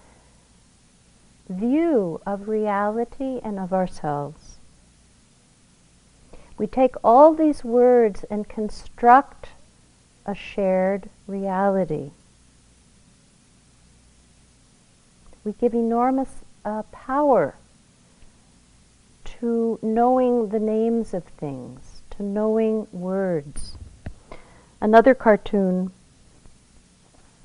view 1.48 2.20
of 2.26 2.48
reality 2.48 3.40
and 3.42 3.58
of 3.58 3.72
ourselves. 3.72 4.56
We 6.58 6.66
take 6.66 6.96
all 7.04 7.34
these 7.34 7.64
words 7.64 8.24
and 8.30 8.48
construct 8.48 9.50
a 10.26 10.34
shared 10.34 11.08
reality. 11.26 12.10
We 15.44 15.52
give 15.52 15.72
enormous 15.72 16.28
uh, 16.64 16.82
power 16.92 17.54
to 19.40 19.78
knowing 19.80 20.48
the 20.48 20.58
names 20.58 21.14
of 21.14 21.24
things, 21.24 22.02
to 22.10 22.22
knowing 22.22 22.88
words. 22.92 23.78
Another 24.80 25.14
cartoon, 25.14 25.92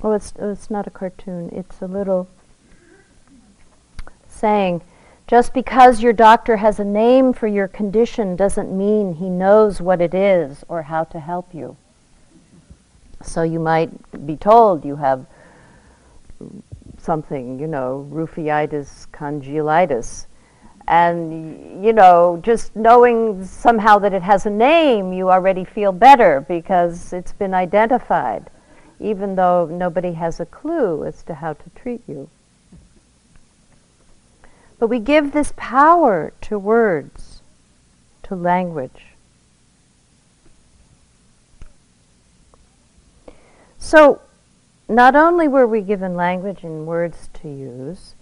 oh, 0.02 0.12
it's, 0.12 0.34
it's 0.38 0.70
not 0.70 0.88
a 0.88 0.92
cartoon, 0.92 1.50
it's 1.54 1.82
a 1.82 1.88
little 1.88 2.28
saying, 4.44 4.82
just 5.26 5.54
because 5.54 6.04
your 6.04 6.12
doctor 6.12 6.58
has 6.58 6.78
a 6.78 6.84
name 6.84 7.32
for 7.32 7.48
your 7.48 7.70
condition 7.70 8.36
doesn't 8.36 8.78
mean 8.78 9.14
he 9.14 9.30
knows 9.30 9.80
what 9.80 10.02
it 10.02 10.14
is 10.14 10.66
or 10.68 10.82
how 10.82 11.06
to 11.06 11.20
help 11.22 11.56
you. 11.56 11.78
So 13.22 13.44
you 13.44 13.62
might 13.62 13.90
be 14.28 14.36
told 14.36 14.84
you 14.84 14.98
have 14.98 15.26
something, 16.98 17.58
you 17.58 17.68
know, 17.68 18.06
rufeitis 18.12 19.08
condylitis. 19.14 20.26
And, 20.90 21.86
you 21.86 21.94
know, 21.94 22.42
just 22.44 22.76
knowing 22.76 23.46
somehow 23.46 23.98
that 24.00 24.12
it 24.12 24.24
has 24.24 24.46
a 24.46 24.50
name, 24.50 25.14
you 25.14 25.32
already 25.32 25.64
feel 25.64 25.94
better 25.94 26.42
because 26.42 27.14
it's 27.14 27.32
been 27.32 27.54
identified, 27.54 28.50
even 29.00 29.36
though 29.36 29.70
nobody 29.72 30.12
has 30.12 30.42
a 30.42 30.46
clue 30.46 31.06
as 31.06 31.24
to 31.24 31.36
how 31.36 31.54
to 31.54 31.70
treat 31.82 32.02
you. 32.10 32.30
But 34.84 34.90
we 34.90 35.00
give 35.00 35.32
this 35.32 35.54
power 35.56 36.34
to 36.42 36.60
words, 36.60 37.40
to 38.24 38.36
language. 38.36 39.16
So, 43.80 44.20
not 44.90 45.16
only 45.16 45.48
were 45.48 45.66
we 45.66 45.80
given 45.80 46.16
language 46.16 46.66
and 46.66 46.86
words 46.86 47.30
to 47.36 47.48
use, 47.48 48.16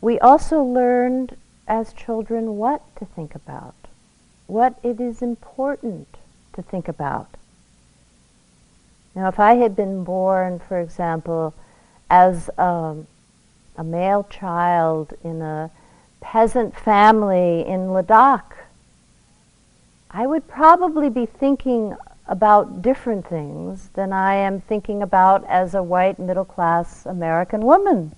we 0.00 0.20
also 0.20 0.62
learned 0.62 1.36
as 1.66 1.92
children 1.92 2.58
what 2.58 2.82
to 2.94 3.06
think 3.06 3.34
about, 3.34 3.74
what 4.46 4.78
it 4.84 5.00
is 5.00 5.20
important 5.20 6.06
to 6.52 6.62
think 6.62 6.86
about. 6.86 7.26
Now, 9.16 9.26
if 9.26 9.40
I 9.40 9.56
had 9.56 9.74
been 9.74 10.04
born, 10.04 10.60
for 10.60 10.78
example, 10.78 11.54
as 12.08 12.50
um, 12.56 13.08
a 13.76 13.82
male 13.82 14.22
child 14.30 15.12
in 15.24 15.42
a 15.42 15.72
peasant 16.24 16.74
family 16.74 17.64
in 17.66 17.92
Ladakh, 17.92 18.56
I 20.10 20.26
would 20.26 20.48
probably 20.48 21.10
be 21.10 21.26
thinking 21.26 21.94
about 22.26 22.80
different 22.80 23.26
things 23.26 23.90
than 23.92 24.10
I 24.10 24.34
am 24.36 24.58
thinking 24.58 25.02
about 25.02 25.44
as 25.44 25.74
a 25.74 25.82
white 25.82 26.18
middle 26.18 26.46
class 26.46 27.04
American 27.04 27.60
woman. 27.60 28.12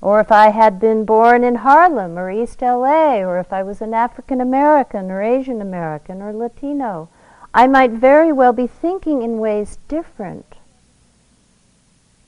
Or 0.00 0.18
if 0.18 0.32
I 0.32 0.48
had 0.48 0.80
been 0.80 1.04
born 1.04 1.44
in 1.44 1.56
Harlem 1.56 2.18
or 2.18 2.30
East 2.30 2.62
LA, 2.62 3.18
or 3.18 3.38
if 3.38 3.52
I 3.52 3.62
was 3.62 3.82
an 3.82 3.92
African 3.92 4.40
American 4.40 5.10
or 5.10 5.22
Asian 5.22 5.60
American 5.60 6.22
or 6.22 6.32
Latino, 6.32 7.10
I 7.52 7.66
might 7.66 7.90
very 7.90 8.32
well 8.32 8.54
be 8.54 8.66
thinking 8.66 9.22
in 9.22 9.38
ways 9.38 9.78
different 9.88 10.54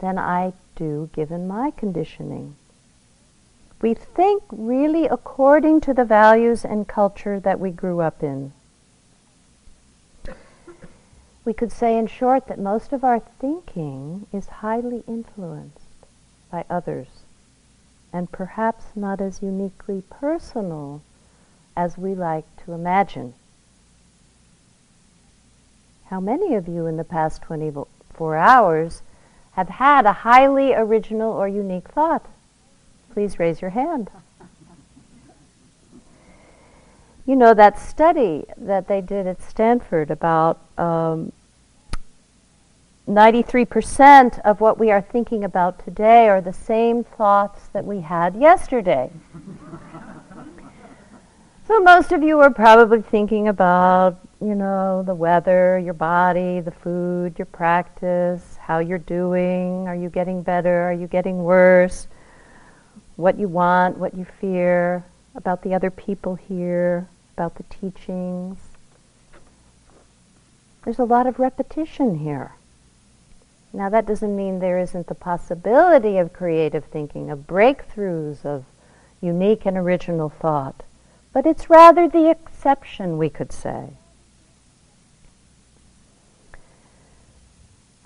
than 0.00 0.18
I 0.18 0.52
do 0.76 1.08
given 1.14 1.48
my 1.48 1.70
conditioning. 1.70 2.56
We 3.80 3.94
think 3.94 4.42
really 4.50 5.06
according 5.06 5.82
to 5.82 5.94
the 5.94 6.04
values 6.04 6.64
and 6.64 6.88
culture 6.88 7.38
that 7.38 7.60
we 7.60 7.70
grew 7.70 8.00
up 8.00 8.22
in. 8.22 8.52
We 11.44 11.54
could 11.54 11.72
say, 11.72 11.96
in 11.96 12.08
short, 12.08 12.48
that 12.48 12.58
most 12.58 12.92
of 12.92 13.04
our 13.04 13.20
thinking 13.20 14.26
is 14.32 14.48
highly 14.48 15.02
influenced 15.06 15.86
by 16.50 16.64
others, 16.68 17.06
and 18.12 18.30
perhaps 18.30 18.84
not 18.94 19.20
as 19.20 19.42
uniquely 19.42 20.02
personal 20.10 21.00
as 21.76 21.96
we 21.96 22.14
like 22.14 22.44
to 22.64 22.72
imagine. 22.72 23.34
How 26.06 26.20
many 26.20 26.54
of 26.54 26.66
you 26.66 26.86
in 26.86 26.96
the 26.96 27.04
past 27.04 27.42
24 27.42 28.36
hours 28.36 29.02
have 29.52 29.68
had 29.68 30.04
a 30.04 30.24
highly 30.24 30.74
original 30.74 31.32
or 31.32 31.46
unique 31.46 31.88
thought? 31.88 32.26
Please 33.18 33.40
raise 33.40 33.60
your 33.60 33.72
hand. 33.72 34.10
You 37.26 37.34
know, 37.34 37.52
that 37.52 37.76
study 37.76 38.44
that 38.56 38.86
they 38.86 39.00
did 39.00 39.26
at 39.26 39.42
Stanford 39.42 40.12
about 40.12 40.60
um, 40.78 41.32
93% 43.08 44.38
of 44.42 44.60
what 44.60 44.78
we 44.78 44.92
are 44.92 45.00
thinking 45.00 45.42
about 45.42 45.84
today 45.84 46.28
are 46.28 46.40
the 46.40 46.52
same 46.52 47.02
thoughts 47.02 47.66
that 47.72 47.84
we 47.84 48.02
had 48.02 48.36
yesterday. 48.36 49.10
so 51.66 51.80
most 51.80 52.12
of 52.12 52.22
you 52.22 52.38
are 52.38 52.50
probably 52.50 53.02
thinking 53.02 53.48
about, 53.48 54.16
you 54.40 54.54
know, 54.54 55.02
the 55.02 55.12
weather, 55.16 55.76
your 55.80 55.92
body, 55.92 56.60
the 56.60 56.70
food, 56.70 57.36
your 57.36 57.46
practice, 57.46 58.58
how 58.60 58.78
you're 58.78 58.98
doing, 58.98 59.88
are 59.88 59.96
you 59.96 60.08
getting 60.08 60.40
better, 60.40 60.82
are 60.82 60.92
you 60.92 61.08
getting 61.08 61.42
worse? 61.42 62.06
What 63.18 63.36
you 63.36 63.48
want, 63.48 63.98
what 63.98 64.14
you 64.14 64.24
fear, 64.24 65.04
about 65.34 65.62
the 65.62 65.74
other 65.74 65.90
people 65.90 66.36
here, 66.36 67.08
about 67.36 67.56
the 67.56 67.64
teachings. 67.64 68.56
There's 70.84 71.00
a 71.00 71.04
lot 71.04 71.26
of 71.26 71.40
repetition 71.40 72.20
here. 72.20 72.52
Now, 73.72 73.88
that 73.88 74.06
doesn't 74.06 74.36
mean 74.36 74.60
there 74.60 74.78
isn't 74.78 75.08
the 75.08 75.16
possibility 75.16 76.16
of 76.16 76.32
creative 76.32 76.84
thinking, 76.84 77.28
of 77.28 77.48
breakthroughs, 77.48 78.44
of 78.44 78.64
unique 79.20 79.66
and 79.66 79.76
original 79.76 80.28
thought, 80.28 80.84
but 81.32 81.44
it's 81.44 81.68
rather 81.68 82.08
the 82.08 82.30
exception, 82.30 83.18
we 83.18 83.28
could 83.28 83.50
say. 83.52 83.94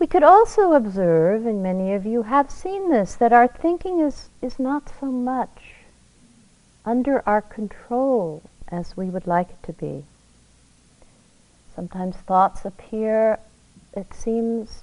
We 0.02 0.08
could 0.08 0.24
also 0.24 0.72
observe, 0.72 1.46
and 1.46 1.62
many 1.62 1.92
of 1.92 2.04
you 2.04 2.22
have 2.22 2.50
seen 2.50 2.90
this, 2.90 3.14
that 3.14 3.32
our 3.32 3.46
thinking 3.46 4.00
is, 4.00 4.30
is 4.42 4.58
not 4.58 4.90
so 4.98 5.06
much 5.06 5.74
under 6.84 7.22
our 7.24 7.40
control 7.40 8.42
as 8.66 8.96
we 8.96 9.06
would 9.06 9.28
like 9.28 9.50
it 9.50 9.62
to 9.62 9.72
be. 9.72 10.02
Sometimes 11.72 12.16
thoughts 12.16 12.64
appear, 12.64 13.38
it 13.92 14.12
seems, 14.12 14.82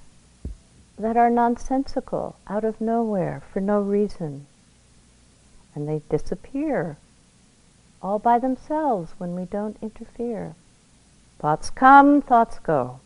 that 0.98 1.18
are 1.18 1.28
nonsensical, 1.28 2.36
out 2.46 2.64
of 2.64 2.80
nowhere, 2.80 3.42
for 3.52 3.60
no 3.60 3.78
reason. 3.78 4.46
And 5.74 5.86
they 5.86 6.00
disappear 6.08 6.96
all 8.02 8.18
by 8.18 8.38
themselves 8.38 9.12
when 9.18 9.34
we 9.34 9.44
don't 9.44 9.76
interfere. 9.82 10.54
Thoughts 11.38 11.68
come, 11.68 12.22
thoughts 12.22 12.58
go. 12.58 13.00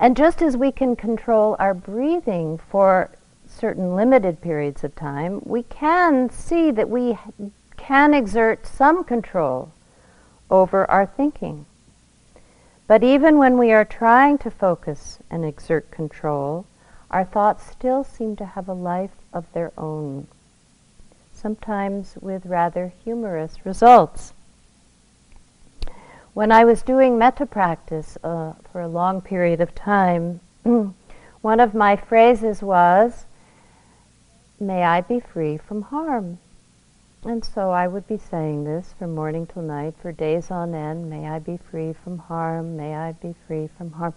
And 0.00 0.16
just 0.16 0.40
as 0.40 0.56
we 0.56 0.72
can 0.72 0.96
control 0.96 1.56
our 1.58 1.74
breathing 1.74 2.56
for 2.56 3.10
certain 3.46 3.94
limited 3.94 4.40
periods 4.40 4.82
of 4.82 4.96
time, 4.96 5.42
we 5.44 5.62
can 5.64 6.30
see 6.30 6.70
that 6.70 6.88
we 6.88 7.18
can 7.76 8.14
exert 8.14 8.66
some 8.66 9.04
control 9.04 9.72
over 10.50 10.90
our 10.90 11.04
thinking. 11.04 11.66
But 12.86 13.04
even 13.04 13.36
when 13.36 13.58
we 13.58 13.72
are 13.72 13.84
trying 13.84 14.38
to 14.38 14.50
focus 14.50 15.18
and 15.30 15.44
exert 15.44 15.90
control, 15.90 16.64
our 17.10 17.24
thoughts 17.24 17.70
still 17.70 18.02
seem 18.02 18.36
to 18.36 18.46
have 18.46 18.68
a 18.68 18.72
life 18.72 19.14
of 19.34 19.52
their 19.52 19.70
own, 19.76 20.28
sometimes 21.34 22.14
with 22.22 22.46
rather 22.46 22.92
humorous 23.04 23.66
results. 23.66 24.32
When 26.40 26.52
I 26.52 26.64
was 26.64 26.80
doing 26.80 27.18
metta 27.18 27.44
practice 27.44 28.16
uh, 28.24 28.54
for 28.72 28.80
a 28.80 28.88
long 28.88 29.20
period 29.20 29.60
of 29.60 29.74
time, 29.74 30.40
one 30.62 31.60
of 31.60 31.74
my 31.74 31.96
phrases 31.96 32.62
was, 32.62 33.26
May 34.58 34.82
I 34.82 35.02
be 35.02 35.20
free 35.20 35.58
from 35.58 35.82
harm. 35.82 36.38
And 37.24 37.44
so 37.44 37.72
I 37.72 37.86
would 37.86 38.08
be 38.08 38.16
saying 38.16 38.64
this 38.64 38.94
from 38.98 39.14
morning 39.14 39.48
till 39.48 39.60
night 39.60 39.96
for 40.00 40.12
days 40.12 40.50
on 40.50 40.74
end. 40.74 41.10
May 41.10 41.28
I 41.28 41.40
be 41.40 41.58
free 41.58 41.92
from 41.92 42.16
harm. 42.16 42.74
May 42.74 42.94
I 42.94 43.12
be 43.12 43.34
free 43.46 43.68
from 43.76 43.92
harm. 43.92 44.14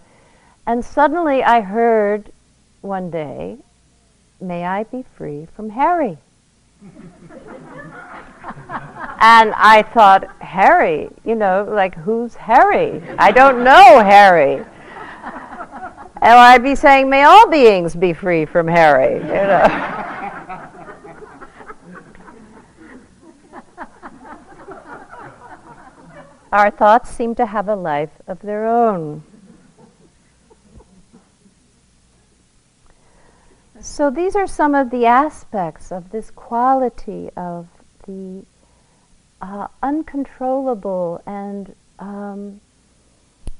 And 0.66 0.82
suddenly 0.82 1.44
I 1.44 1.60
heard 1.60 2.32
one 2.80 3.10
day, 3.10 3.58
May 4.40 4.64
I 4.64 4.84
be 4.84 5.04
free 5.14 5.46
from 5.54 5.68
Harry. 5.68 6.16
and 9.24 9.54
I 9.56 9.80
thought, 9.80 10.28
Harry, 10.42 11.08
you 11.24 11.34
know, 11.34 11.66
like 11.66 11.94
who's 11.94 12.34
Harry? 12.34 13.02
I 13.18 13.30
don't 13.30 13.64
know 13.64 14.04
Harry. 14.04 14.56
And 14.56 16.32
I'd 16.38 16.62
be 16.62 16.74
saying, 16.74 17.08
May 17.08 17.22
all 17.22 17.48
beings 17.48 17.96
be 17.96 18.12
free 18.12 18.44
from 18.44 18.68
Harry, 18.68 19.14
you 19.14 19.22
know. 19.22 19.64
our 26.52 26.70
thoughts 26.70 27.08
seem 27.08 27.34
to 27.36 27.46
have 27.46 27.66
a 27.70 27.74
life 27.74 28.20
of 28.26 28.40
their 28.40 28.66
own. 28.66 29.22
So 33.80 34.10
these 34.10 34.36
are 34.36 34.46
some 34.46 34.74
of 34.74 34.90
the 34.90 35.06
aspects 35.06 35.90
of 35.90 36.10
this 36.10 36.30
quality 36.30 37.30
of 37.38 37.68
the 38.06 38.44
uh, 39.44 39.68
uncontrollable 39.82 41.20
and 41.26 41.74
um, 41.98 42.60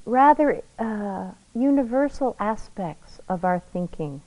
rather 0.06 0.62
uh, 0.78 1.30
universal 1.54 2.34
aspects 2.40 3.20
of 3.28 3.44
our 3.44 3.60
thinking. 3.60 4.22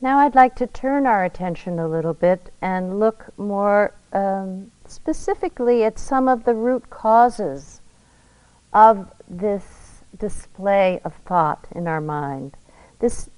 Now 0.00 0.18
I'd 0.20 0.34
like 0.34 0.56
to 0.56 0.66
turn 0.66 1.06
our 1.06 1.24
attention 1.24 1.78
a 1.78 1.88
little 1.88 2.14
bit 2.14 2.50
and 2.62 2.98
look 2.98 3.38
more 3.38 3.92
um, 4.14 4.70
specifically 4.86 5.84
at 5.84 5.98
some 5.98 6.26
of 6.26 6.44
the 6.44 6.54
root 6.54 6.88
causes 6.88 7.82
of 8.72 9.12
this 9.28 10.02
display 10.18 11.00
of 11.04 11.14
thought 11.26 11.66
in 11.72 11.86
our 11.86 12.00
mind. 12.00 12.56
This, 13.00 13.28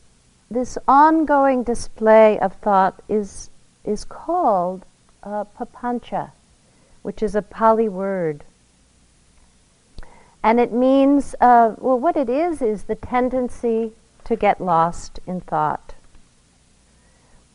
this 0.51 0.79
ongoing 0.87 1.63
display 1.63 2.39
of 2.39 2.55
thought 2.55 3.03
is, 3.09 3.51
is 3.85 4.05
called 4.05 4.85
uh, 5.23 5.45
papancha, 5.59 6.31
which 7.03 7.23
is 7.23 7.35
a 7.35 7.43
Pali 7.43 7.89
word. 7.89 8.45
And 10.43 10.61
it 10.61 10.73
means, 10.73 11.35
uh, 11.41 11.75
well, 11.79 11.99
what 11.99 12.17
it 12.17 12.29
is, 12.29 12.63
is 12.63 12.85
the 12.85 12.95
tendency 12.95 13.93
to 14.25 14.37
get 14.37 14.61
lost 14.61 15.21
in 15.27 15.41
thought. 15.41 15.95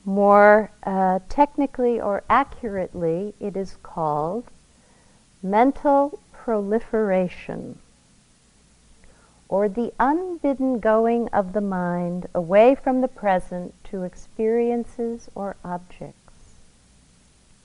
More 0.05 0.69
uh, 0.83 1.19
technically 1.29 1.99
or 1.99 2.23
accurately, 2.29 3.33
it 3.39 3.55
is 3.55 3.77
called 3.83 4.45
mental 5.41 6.19
proliferation, 6.33 7.79
or 9.53 9.69
the 9.69 9.93
unbidden 9.99 10.79
going 10.79 11.27
of 11.27 11.53
the 11.53 11.61
mind 11.61 12.25
away 12.33 12.73
from 12.73 13.01
the 13.01 13.07
present 13.07 13.71
to 13.83 14.01
experiences 14.01 15.29
or 15.35 15.55
objects. 15.63 16.55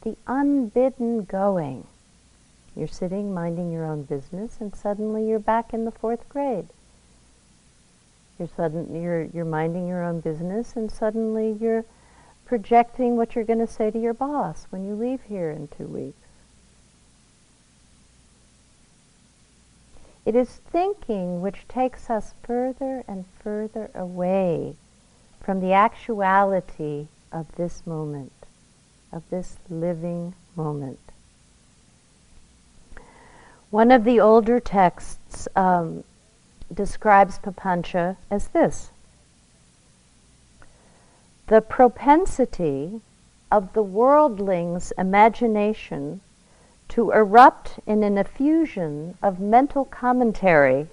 The 0.02 0.14
unbidden 0.26 1.24
going. 1.24 1.86
You're 2.76 2.88
sitting 2.88 3.32
minding 3.32 3.72
your 3.72 3.86
own 3.86 4.02
business, 4.02 4.58
and 4.60 4.76
suddenly 4.76 5.26
you're 5.26 5.38
back 5.38 5.72
in 5.72 5.86
the 5.86 5.90
fourth 5.90 6.28
grade. 6.28 6.66
You're 8.38 8.48
sudden, 8.54 8.94
you're 9.00 9.22
you're 9.22 9.46
minding 9.46 9.88
your 9.88 10.04
own 10.04 10.20
business, 10.20 10.76
and 10.76 10.92
suddenly 10.92 11.56
you're 11.58 11.86
projecting 12.44 13.16
what 13.16 13.34
you're 13.34 13.44
going 13.46 13.66
to 13.66 13.66
say 13.66 13.90
to 13.90 13.98
your 13.98 14.12
boss 14.12 14.66
when 14.68 14.84
you 14.84 14.94
leave 14.94 15.22
here 15.22 15.50
in 15.50 15.68
two 15.68 15.86
weeks. 15.86 16.27
It 20.28 20.36
is 20.36 20.60
thinking 20.70 21.40
which 21.40 21.66
takes 21.68 22.10
us 22.10 22.34
further 22.42 23.02
and 23.08 23.24
further 23.42 23.90
away 23.94 24.76
from 25.40 25.60
the 25.60 25.72
actuality 25.72 27.06
of 27.32 27.50
this 27.56 27.86
moment, 27.86 28.34
of 29.10 29.22
this 29.30 29.56
living 29.70 30.34
moment. 30.54 30.98
One 33.70 33.90
of 33.90 34.04
the 34.04 34.20
older 34.20 34.60
texts 34.60 35.48
um, 35.56 36.04
describes 36.70 37.38
papancha 37.38 38.18
as 38.30 38.48
this 38.48 38.90
the 41.46 41.62
propensity 41.62 43.00
of 43.50 43.72
the 43.72 43.82
worldling's 43.82 44.92
imagination 44.98 46.20
to 46.88 47.10
erupt 47.10 47.78
in 47.86 48.02
an 48.02 48.18
effusion 48.18 49.16
of 49.22 49.40
mental 49.40 49.84
commentary 49.84 50.86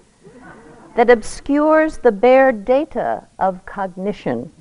that 0.94 1.10
obscures 1.10 1.98
the 1.98 2.12
bare 2.12 2.52
data 2.52 3.24
of 3.38 3.64
cognition. 3.66 4.52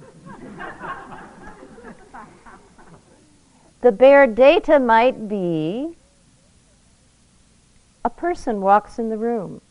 the 3.82 3.92
bare 3.92 4.28
data 4.28 4.80
might 4.80 5.28
be 5.28 5.96
a 8.04 8.10
person 8.10 8.62
walks 8.62 9.00
in 9.00 9.10
the 9.10 9.18
room. 9.18 9.62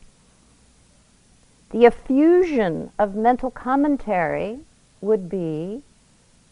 The 1.70 1.86
effusion 1.86 2.90
of 2.98 3.14
mental 3.14 3.50
commentary 3.50 4.60
would 5.00 5.28
be 5.28 5.82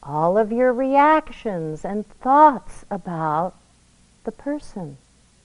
all 0.03 0.37
of 0.37 0.51
your 0.53 0.73
reactions 0.73 1.85
and 1.85 2.07
thoughts 2.21 2.85
about 2.91 3.55
the 4.25 4.33
person. 4.33 4.97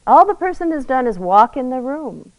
All 0.07 0.25
the 0.25 0.35
person 0.35 0.71
has 0.71 0.85
done 0.85 1.05
is 1.05 1.19
walk 1.19 1.57
in 1.57 1.69
the 1.69 1.81
room, 1.81 2.31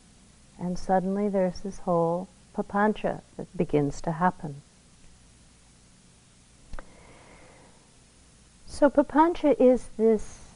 and 0.58 0.78
suddenly 0.78 1.28
there's 1.28 1.60
this 1.60 1.80
whole 1.80 2.26
papancha 2.56 3.20
that 3.36 3.54
begins 3.54 4.00
to 4.00 4.12
happen. 4.12 4.62
So 8.64 8.88
papancha 8.88 9.54
is 9.60 9.88
this 9.98 10.48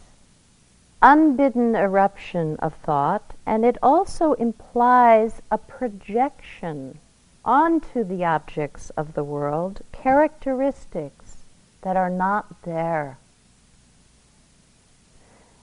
unbidden 1.03 1.77
eruption 1.77 2.57
of 2.61 2.72
thought, 2.77 3.35
and 3.44 3.66
it 3.66 3.77
also 3.83 4.33
implies 4.35 5.42
a 5.51 5.59
projection 5.59 6.98
onto 7.44 8.05
the 8.05 8.25
objects 8.25 8.88
of 8.90 9.12
the 9.12 9.25
world, 9.25 9.83
characteristics 9.92 11.42
that 11.83 11.96
are 11.96 12.09
not 12.09 12.62
there. 12.62 13.18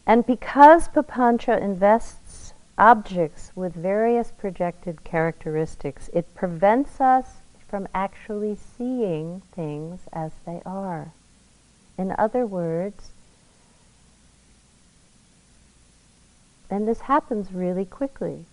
And 0.10 0.26
because 0.26 0.88
Papancha 0.88 1.62
invests 1.62 2.54
objects 2.80 3.52
with 3.56 3.74
various 3.74 4.32
projected 4.32 5.04
characteristics. 5.04 6.10
It 6.13 6.34
prevents 6.34 7.02
us 7.02 7.26
from 7.67 7.88
actually 7.93 8.56
seeing 8.56 9.41
things 9.54 10.00
as 10.13 10.32
they 10.45 10.62
are. 10.65 11.12
In 11.98 12.15
other 12.17 12.45
words, 12.45 13.12
and 16.69 16.88
this 16.88 17.02
happens 17.02 17.52
really 17.52 17.86
quickly, 17.86 18.45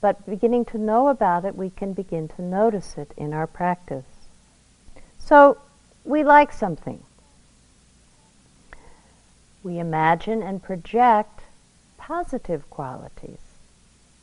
but 0.00 0.26
beginning 0.28 0.64
to 0.66 0.78
know 0.78 1.08
about 1.08 1.44
it, 1.44 1.54
we 1.54 1.70
can 1.70 1.92
begin 1.92 2.28
to 2.28 2.42
notice 2.42 2.98
it 2.98 3.12
in 3.16 3.32
our 3.32 3.46
practice. 3.46 4.04
So, 5.18 5.58
we 6.04 6.24
like 6.24 6.52
something. 6.52 7.02
We 9.66 9.80
imagine 9.80 10.44
and 10.44 10.62
project 10.62 11.40
positive 11.98 12.70
qualities 12.70 13.40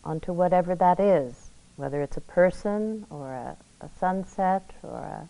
onto 0.01 0.31
whatever 0.31 0.73
that 0.73 1.01
is, 1.01 1.49
whether 1.75 2.01
it's 2.01 2.15
a 2.15 2.21
person 2.21 3.05
or 3.09 3.33
a, 3.33 3.57
a 3.81 3.89
sunset 3.99 4.63
or 4.81 4.99
a, 4.99 5.27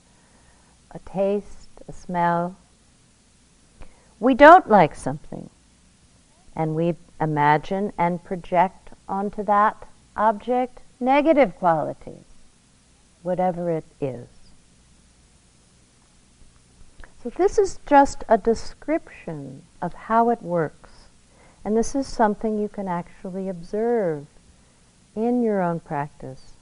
a 0.92 1.00
taste, 1.00 1.70
a 1.88 1.94
smell. 1.94 2.56
We 4.20 4.36
don't 4.36 4.70
like 4.70 4.94
something, 4.94 5.50
and 6.56 6.76
we 6.76 6.94
imagine 7.20 7.92
and 7.98 8.24
project 8.24 8.90
onto 9.10 9.42
that 9.46 9.88
object 10.16 10.82
negative 11.00 11.56
qualities, 11.56 12.26
whatever 13.24 13.72
it 13.72 13.86
is. 14.00 14.28
So 17.24 17.30
this 17.30 17.58
is 17.58 17.80
just 17.86 18.26
a 18.28 18.38
description 18.38 19.62
of 19.82 19.94
how 19.94 20.30
it 20.30 20.42
works. 20.42 20.92
And 21.64 21.78
this 21.78 21.96
is 21.96 22.06
something 22.06 22.60
you 22.60 22.68
can 22.68 22.90
actually 22.90 23.48
observe 23.48 24.28
in 25.16 25.42
your 25.42 25.62
own 25.62 25.80
practice. 25.80 26.54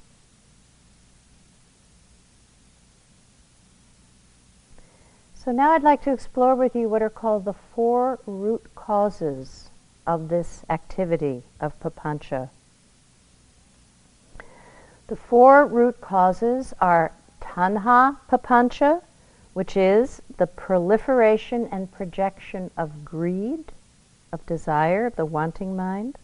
So 5.34 5.52
now 5.52 5.72
I'd 5.72 5.82
like 5.82 6.04
to 6.04 6.14
explore 6.14 6.54
with 6.54 6.76
you 6.76 6.88
what 6.88 7.02
are 7.02 7.10
called 7.10 7.46
the 7.46 7.54
four 7.54 8.20
root 8.28 8.76
causes 8.76 9.72
of 10.06 10.30
this 10.30 10.64
activity 10.70 11.42
of 11.60 11.80
papancha. 11.80 12.50
The 15.08 15.16
four 15.16 15.66
root 15.66 16.00
causes 16.00 16.76
are 16.80 17.14
tanha 17.42 18.18
papancha, 18.30 19.02
which 19.54 19.76
is 19.76 20.22
the 20.38 20.48
proliferation 20.48 21.68
and 21.72 21.92
projection 21.92 22.72
of 22.78 23.04
greed, 23.04 23.72
of 24.32 24.46
desire, 24.46 25.08
of 25.08 25.16
the 25.16 25.26
wanting 25.26 25.76
mind. 25.76 26.18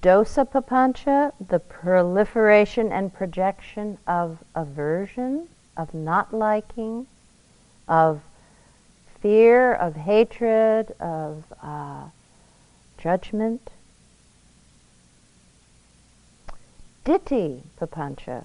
Dosa 0.00 0.44
papancha, 0.48 1.32
the 1.40 1.58
proliferation 1.60 2.92
and 2.92 3.12
projection 3.12 3.98
of 4.06 4.38
aversion, 4.54 5.48
of 5.76 5.94
not 5.94 6.32
liking, 6.32 7.06
of 7.88 8.20
fear, 9.20 9.74
of 9.74 9.94
hatred, 9.94 10.92
of 11.00 11.44
uh, 11.62 12.04
judgment. 12.98 13.70
Ditthi 17.04 17.62
papancha, 17.80 18.44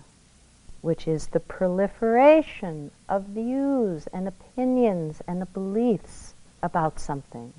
which 0.81 1.07
is 1.07 1.27
the 1.27 1.39
proliferation 1.39 2.89
of 3.07 3.23
views 3.25 4.07
and 4.07 4.27
opinions 4.27 5.21
and 5.27 5.39
the 5.41 5.45
beliefs 5.45 6.33
about 6.63 6.99
something. 6.99 7.53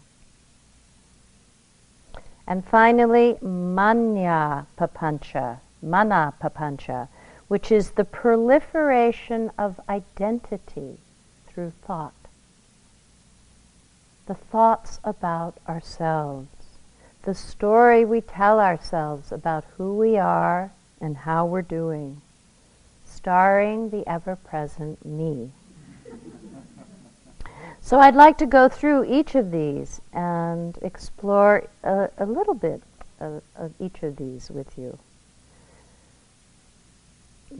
And 2.47 2.65
finally, 2.65 3.39
manya 3.41 4.67
papancha, 4.77 5.61
mana 5.81 6.35
papancha, 6.43 7.09
which 7.47 7.71
is 7.71 7.93
the 7.93 8.05
proliferation 8.05 9.53
of 9.57 9.81
identity 9.89 10.99
through 11.47 11.73
thought. 11.87 12.15
The 14.27 14.35
thoughts 14.35 14.99
about 15.05 15.59
ourselves, 15.69 16.49
the 17.23 17.35
story 17.35 18.05
we 18.05 18.21
tell 18.21 18.59
ourselves 18.59 19.31
about 19.31 19.65
who 19.77 19.97
we 19.97 20.17
are 20.19 20.73
and 21.01 21.19
how 21.19 21.47
we're 21.47 21.63
doing 21.63 22.21
starring 23.23 23.91
the 23.91 24.03
ever 24.09 24.35
present 24.35 25.07
me. 25.07 25.49
So 27.81 28.01
I'd 28.01 28.17
like 28.17 28.37
to 28.39 28.47
go 28.47 28.69
through 28.69 29.05
each 29.05 29.37
of 29.37 29.53
these 29.53 30.01
and 30.13 30.77
explore 30.83 31.69
a, 31.85 32.09
a 32.19 32.27
little 32.27 32.55
bit 32.55 32.83
of, 33.21 33.43
of, 33.55 33.73
each 33.79 34.03
of 34.03 34.17
these 34.17 34.51
with 34.51 34.77
you. 34.77 34.99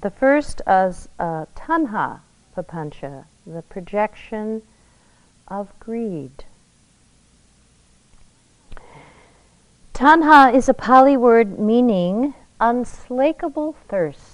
The 0.01 0.11
first 0.11 0.63
is 0.67 1.09
uh, 1.21 1.47
tanha 1.55 2.21
papancha, 2.57 3.27
the 3.47 3.63
projection 3.63 4.63
of 5.47 5.69
greed. 5.79 6.45
Tanha 9.95 10.53
is 10.53 10.69
a 10.69 10.75
Pali 10.75 11.17
word 11.17 11.61
meaning 11.61 12.35
unslakable 12.59 13.77
thirst 13.87 14.32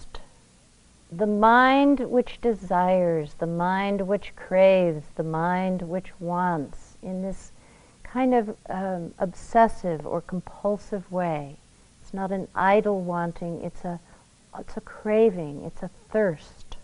the 1.11 1.27
mind 1.27 2.01
which 2.01 2.41
desires, 2.41 3.35
the 3.35 3.47
mind 3.47 4.07
which 4.07 4.35
craves, 4.37 5.07
the 5.17 5.23
mind 5.23 5.83
which 5.83 6.13
wants 6.21 6.97
in 7.03 7.23
this 7.23 7.53
kind 8.03 8.35
of 8.35 8.57
um, 8.69 9.15
obsessive 9.19 10.07
or 10.07 10.21
compulsive 10.21 11.11
way. 11.11 11.57
It's 12.03 12.13
not 12.13 12.31
an 12.31 12.49
idle 12.55 13.01
wanting, 13.01 13.63
it's 13.63 13.85
a, 13.85 14.01
it's 14.59 14.77
a 14.77 14.83
craving, 14.83 15.63
it's 15.65 15.83
a 15.83 15.91
thirst. 16.11 16.77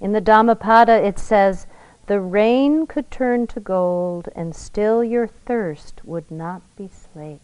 In 0.00 0.12
the 0.12 0.20
Dhammapada 0.20 1.04
it 1.04 1.18
says, 1.18 1.66
the 2.06 2.20
rain 2.20 2.86
could 2.86 3.10
turn 3.10 3.48
to 3.48 3.60
gold 3.60 4.28
and 4.36 4.54
still 4.54 5.02
your 5.02 5.26
thirst 5.26 6.04
would 6.04 6.30
not 6.30 6.62
be 6.76 6.88
slaked. 6.88 7.40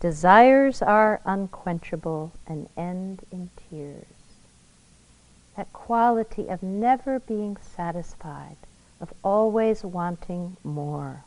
Desires 0.00 0.80
are 0.80 1.20
unquenchable 1.24 2.32
and 2.46 2.68
end 2.76 3.22
in 3.32 3.50
tears. 3.68 4.06
That 5.56 5.72
quality 5.72 6.48
of 6.48 6.62
never 6.62 7.18
being 7.18 7.56
satisfied, 7.56 8.56
of 9.00 9.12
always 9.24 9.84
wanting 9.84 10.56
more. 10.62 11.24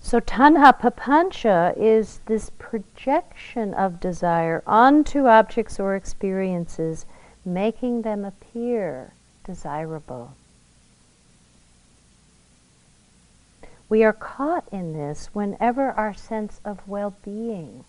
So 0.00 0.20
tanha 0.20 0.78
papancha 0.78 1.74
is 1.76 2.20
this 2.26 2.50
projection 2.50 3.74
of 3.74 3.98
desire 3.98 4.62
onto 4.64 5.26
objects 5.26 5.80
or 5.80 5.96
experiences, 5.96 7.04
making 7.44 8.02
them 8.02 8.24
appear 8.24 9.14
desirable. 9.42 10.34
We 13.94 14.02
are 14.02 14.12
caught 14.12 14.64
in 14.72 14.92
this 14.92 15.30
whenever 15.32 15.92
our 15.92 16.14
sense 16.14 16.60
of 16.64 16.88
well 16.88 17.14
being 17.24 17.84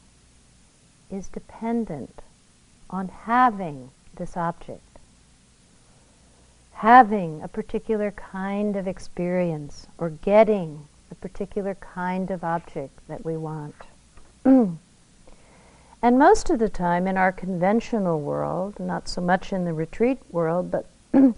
is 1.10 1.30
dependent 1.30 2.22
on 2.92 3.08
having 3.08 3.90
this 4.16 4.38
object, 4.38 5.00
having 6.74 7.42
a 7.42 7.48
particular 7.48 8.12
kind 8.12 8.76
of 8.76 8.88
experience, 8.88 9.88
or 9.98 10.12
getting 10.12 10.88
a 11.10 11.16
particular 11.16 11.74
kind 11.74 12.30
of 12.30 12.44
object 12.44 13.00
that 13.08 13.26
we 13.26 13.36
want. 13.36 13.74
and 14.46 14.78
most 16.04 16.52
of 16.52 16.60
the 16.60 16.70
time 16.70 17.08
in 17.08 17.18
our 17.18 17.32
conventional 17.32 18.22
world, 18.22 18.80
not 18.80 19.10
so 19.10 19.22
much 19.22 19.52
in 19.52 19.66
the 19.66 19.74
retreat 19.74 20.20
world, 20.30 20.70
but 20.70 20.86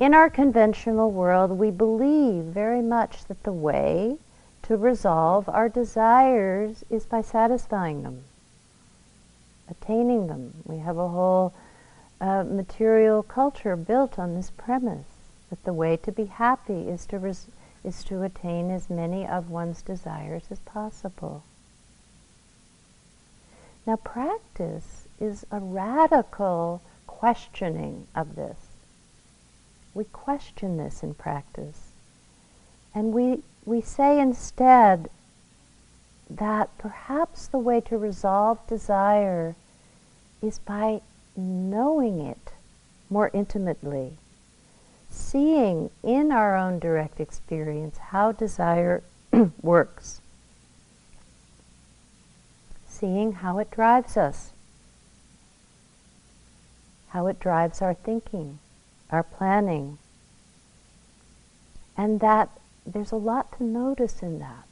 in 0.00 0.14
our 0.14 0.30
conventional 0.30 1.10
world, 1.10 1.50
we 1.50 1.70
believe 1.70 2.44
very 2.44 2.80
much 2.80 3.26
that 3.26 3.42
the 3.42 3.52
way 3.52 4.16
to 4.62 4.74
resolve 4.74 5.46
our 5.46 5.68
desires 5.68 6.82
is 6.88 7.04
by 7.04 7.20
satisfying 7.20 8.02
them, 8.02 8.24
attaining 9.70 10.26
them. 10.26 10.54
We 10.64 10.78
have 10.78 10.96
a 10.96 11.08
whole 11.08 11.52
uh, 12.18 12.44
material 12.44 13.22
culture 13.22 13.76
built 13.76 14.18
on 14.18 14.34
this 14.34 14.50
premise 14.50 15.06
that 15.50 15.62
the 15.64 15.74
way 15.74 15.98
to 15.98 16.10
be 16.10 16.24
happy 16.24 16.88
is 16.88 17.04
to 17.06 17.18
res- 17.18 17.48
is 17.84 18.02
to 18.04 18.22
attain 18.22 18.70
as 18.70 18.88
many 18.88 19.26
of 19.26 19.50
one's 19.50 19.82
desires 19.82 20.44
as 20.50 20.60
possible. 20.60 21.42
Now, 23.86 23.96
practice 23.96 25.08
is 25.18 25.44
a 25.50 25.58
radical 25.58 26.80
questioning 27.06 28.06
of 28.14 28.36
this 28.36 28.69
we 29.94 30.04
question 30.04 30.76
this 30.76 31.02
in 31.02 31.14
practice. 31.14 31.92
And 32.94 33.12
we, 33.12 33.42
we 33.64 33.80
say 33.80 34.20
instead 34.20 35.10
that 36.28 36.76
perhaps 36.78 37.46
the 37.46 37.58
way 37.58 37.80
to 37.82 37.98
resolve 37.98 38.64
desire 38.66 39.56
is 40.42 40.58
by 40.58 41.00
knowing 41.36 42.20
it 42.20 42.52
more 43.08 43.30
intimately. 43.34 44.12
seeing 45.10 45.90
in 46.02 46.30
our 46.30 46.56
own 46.56 46.78
direct 46.78 47.20
experience 47.20 47.98
how 47.98 48.32
desire 48.32 49.02
works, 49.62 50.20
seeing 52.88 53.32
how 53.32 53.58
it 53.58 53.70
drives 53.70 54.16
us, 54.16 54.52
how 57.08 57.26
it 57.26 57.40
drives 57.40 57.82
our 57.82 57.94
thinking, 57.94 58.58
our 59.12 59.22
planning, 59.22 59.98
and 61.96 62.20
that 62.20 62.50
there's 62.86 63.12
a 63.12 63.16
lot 63.16 63.56
to 63.58 63.64
notice 63.64 64.22
in 64.22 64.38
that. 64.38 64.66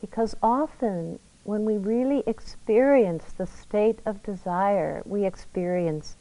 Because 0.00 0.34
often 0.42 1.18
when 1.44 1.64
we 1.64 1.76
really 1.76 2.22
experience 2.26 3.32
the 3.32 3.46
state 3.46 3.98
of 4.04 4.22
desire, 4.22 5.02
we 5.04 5.24
experience 5.24 6.16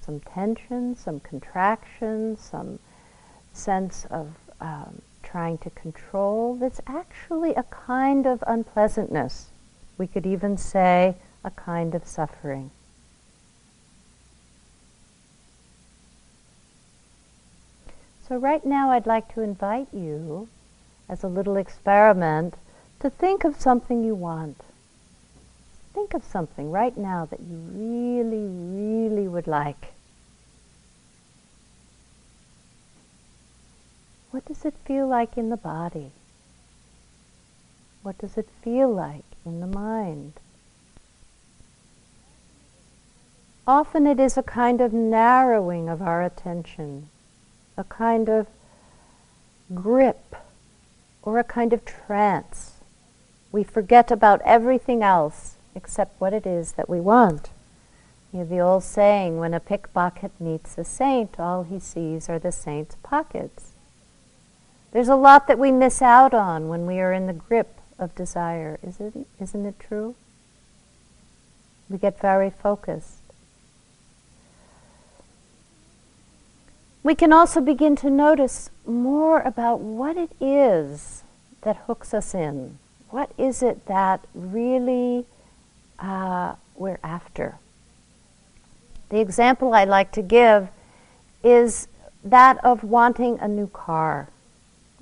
some 0.00 0.20
tension, 0.20 0.94
some 0.96 1.20
contraction, 1.20 2.36
some 2.36 2.78
sense 3.52 4.06
of 4.10 4.34
um, 4.60 5.02
trying 5.22 5.58
to 5.58 5.70
control. 5.70 6.54
That's 6.54 6.80
actually 6.86 7.54
a 7.54 7.64
kind 7.64 8.26
of 8.26 8.44
unpleasantness. 8.46 9.46
We 9.98 10.06
could 10.06 10.26
even 10.26 10.56
say 10.56 11.16
a 11.42 11.50
kind 11.50 11.94
of 11.94 12.06
suffering. 12.06 12.70
So, 18.28 18.36
right 18.36 18.64
now, 18.66 18.90
I'd 18.90 19.06
like 19.06 19.32
to 19.34 19.40
invite 19.40 19.86
you, 19.92 20.48
as 21.08 21.22
a 21.22 21.28
little 21.28 21.56
experiment, 21.56 22.54
to 22.98 23.08
think 23.08 23.44
of 23.44 23.60
something 23.60 24.02
you 24.02 24.16
want. 24.16 24.62
Think 25.94 26.12
of 26.12 26.24
something 26.24 26.72
right 26.72 26.96
now 26.96 27.24
that 27.26 27.38
you 27.38 27.56
really, 27.56 28.46
really 28.48 29.28
would 29.28 29.46
like. 29.46 29.92
What 34.32 34.44
does 34.44 34.64
it 34.64 34.74
feel 34.84 35.06
like 35.06 35.38
in 35.38 35.48
the 35.48 35.56
body? 35.56 36.10
What 38.02 38.18
does 38.18 38.36
it 38.36 38.48
feel 38.60 38.92
like 38.92 39.24
in 39.44 39.60
the 39.60 39.66
mind? 39.68 40.34
Often 43.68 44.06
it 44.08 44.18
is 44.18 44.36
a 44.36 44.42
kind 44.42 44.80
of 44.80 44.92
narrowing 44.92 45.88
of 45.88 46.02
our 46.02 46.22
attention, 46.22 47.08
a 47.76 47.84
kind 47.84 48.28
of 48.28 48.46
grip, 49.74 50.36
or 51.22 51.38
a 51.38 51.44
kind 51.44 51.72
of 51.72 51.84
trance. 51.84 52.74
We 53.52 53.64
forget 53.64 54.10
about 54.10 54.40
everything 54.44 55.02
else 55.02 55.56
except 55.74 56.20
what 56.20 56.32
it 56.32 56.46
is 56.46 56.72
that 56.72 56.88
we 56.88 57.00
want. 57.00 57.50
You 58.32 58.40
know, 58.40 58.44
the 58.46 58.60
old 58.60 58.84
saying, 58.84 59.38
when 59.38 59.54
a 59.54 59.60
pickpocket 59.60 60.32
meets 60.40 60.76
a 60.78 60.84
saint, 60.84 61.38
all 61.38 61.64
he 61.64 61.78
sees 61.78 62.28
are 62.28 62.38
the 62.38 62.52
saint's 62.52 62.96
pockets. 63.02 63.72
There's 64.92 65.08
a 65.08 65.16
lot 65.16 65.46
that 65.48 65.58
we 65.58 65.72
miss 65.72 66.00
out 66.00 66.32
on 66.32 66.68
when 66.68 66.86
we 66.86 67.00
are 67.00 67.12
in 67.12 67.26
the 67.26 67.32
grip 67.32 67.78
of 67.98 68.14
desire, 68.14 68.78
isn't, 68.86 69.26
isn't 69.40 69.66
it 69.66 69.78
true? 69.78 70.14
We 71.88 71.98
get 71.98 72.20
very 72.20 72.50
focused. 72.50 73.25
We 77.06 77.14
can 77.14 77.32
also 77.32 77.60
begin 77.60 77.94
to 78.02 78.10
notice 78.10 78.68
more 78.84 79.40
about 79.42 79.78
what 79.78 80.16
it 80.16 80.32
is 80.40 81.22
that 81.60 81.76
hooks 81.86 82.12
us 82.12 82.34
in. 82.34 82.78
What 83.10 83.30
is 83.38 83.62
it 83.62 83.86
that 83.86 84.24
really 84.34 85.24
uh, 86.00 86.56
we're 86.74 86.98
after? 87.04 87.58
The 89.10 89.20
example 89.20 89.72
I 89.72 89.84
like 89.84 90.10
to 90.18 90.20
give 90.20 90.66
is 91.44 91.86
that 92.24 92.58
of 92.64 92.82
wanting 92.82 93.38
a 93.38 93.46
new 93.46 93.68
car 93.68 94.30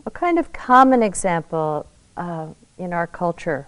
a 0.05 0.11
kind 0.11 0.39
of 0.39 0.53
common 0.53 1.03
example 1.03 1.87
uh, 2.19 2.49
in 2.77 2.93
our 2.93 3.07
culture. 3.07 3.67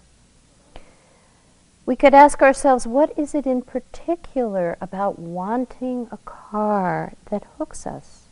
We 1.86 1.96
could 1.96 2.12
ask 2.12 2.42
ourselves, 2.42 2.86
what 2.86 3.18
is 3.18 3.34
it 3.34 3.46
in 3.46 3.62
particular 3.62 4.76
about 4.78 5.18
wanting 5.18 6.08
a 6.12 6.18
car 6.18 7.14
that 7.30 7.46
hooks 7.56 7.86
us? 7.86 8.25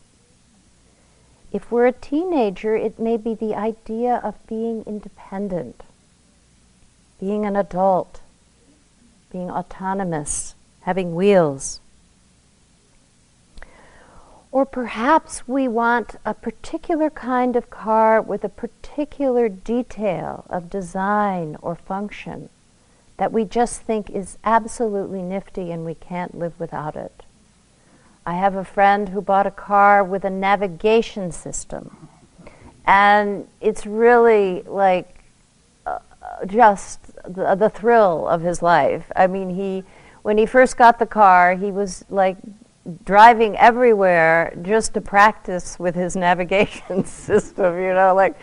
If 1.54 1.70
we're 1.70 1.86
a 1.86 1.92
teenager, 1.92 2.74
it 2.74 2.98
may 2.98 3.16
be 3.16 3.32
the 3.32 3.54
idea 3.54 4.16
of 4.24 4.44
being 4.48 4.82
independent, 4.88 5.84
being 7.20 7.46
an 7.46 7.54
adult, 7.54 8.22
being 9.30 9.48
autonomous, 9.48 10.56
having 10.80 11.14
wheels. 11.14 11.78
Or 14.50 14.66
perhaps 14.66 15.46
we 15.46 15.68
want 15.68 16.16
a 16.24 16.34
particular 16.34 17.08
kind 17.08 17.54
of 17.54 17.70
car 17.70 18.20
with 18.20 18.42
a 18.42 18.48
particular 18.48 19.48
detail 19.48 20.46
of 20.50 20.68
design 20.68 21.56
or 21.62 21.76
function 21.76 22.48
that 23.16 23.30
we 23.30 23.44
just 23.44 23.80
think 23.80 24.10
is 24.10 24.38
absolutely 24.42 25.22
nifty 25.22 25.70
and 25.70 25.84
we 25.84 25.94
can't 25.94 26.36
live 26.36 26.58
without 26.58 26.96
it. 26.96 27.23
I 28.26 28.34
have 28.34 28.56
a 28.56 28.64
friend 28.64 29.10
who 29.10 29.20
bought 29.20 29.46
a 29.46 29.50
car 29.50 30.02
with 30.02 30.24
a 30.24 30.30
navigation 30.30 31.30
system. 31.30 32.08
And 32.86 33.48
it's 33.60 33.86
really 33.86 34.62
like 34.62 35.24
uh, 35.86 35.98
just 36.46 37.00
the, 37.24 37.54
the 37.54 37.70
thrill 37.70 38.26
of 38.28 38.42
his 38.42 38.62
life. 38.62 39.10
I 39.14 39.26
mean, 39.26 39.50
he 39.50 39.84
when 40.22 40.38
he 40.38 40.46
first 40.46 40.78
got 40.78 40.98
the 40.98 41.06
car, 41.06 41.54
he 41.54 41.70
was 41.70 42.04
like 42.08 42.38
driving 43.04 43.56
everywhere 43.58 44.56
just 44.62 44.94
to 44.94 45.00
practice 45.00 45.78
with 45.78 45.94
his 45.94 46.16
navigation 46.28 47.04
system, 47.04 47.78
you 47.78 47.92
know, 47.92 48.14
like 48.14 48.34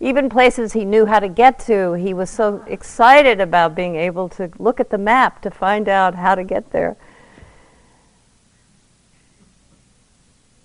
even 0.00 0.28
places 0.28 0.72
he 0.72 0.84
knew 0.84 1.06
how 1.06 1.18
to 1.18 1.28
get 1.28 1.58
to, 1.58 1.92
he 1.94 2.14
was 2.14 2.30
so 2.30 2.62
excited 2.66 3.40
about 3.40 3.74
being 3.74 3.96
able 3.96 4.28
to 4.28 4.50
look 4.58 4.78
at 4.78 4.90
the 4.90 4.98
map 4.98 5.42
to 5.42 5.50
find 5.50 5.88
out 5.88 6.14
how 6.14 6.34
to 6.34 6.44
get 6.44 6.70
there. 6.70 6.96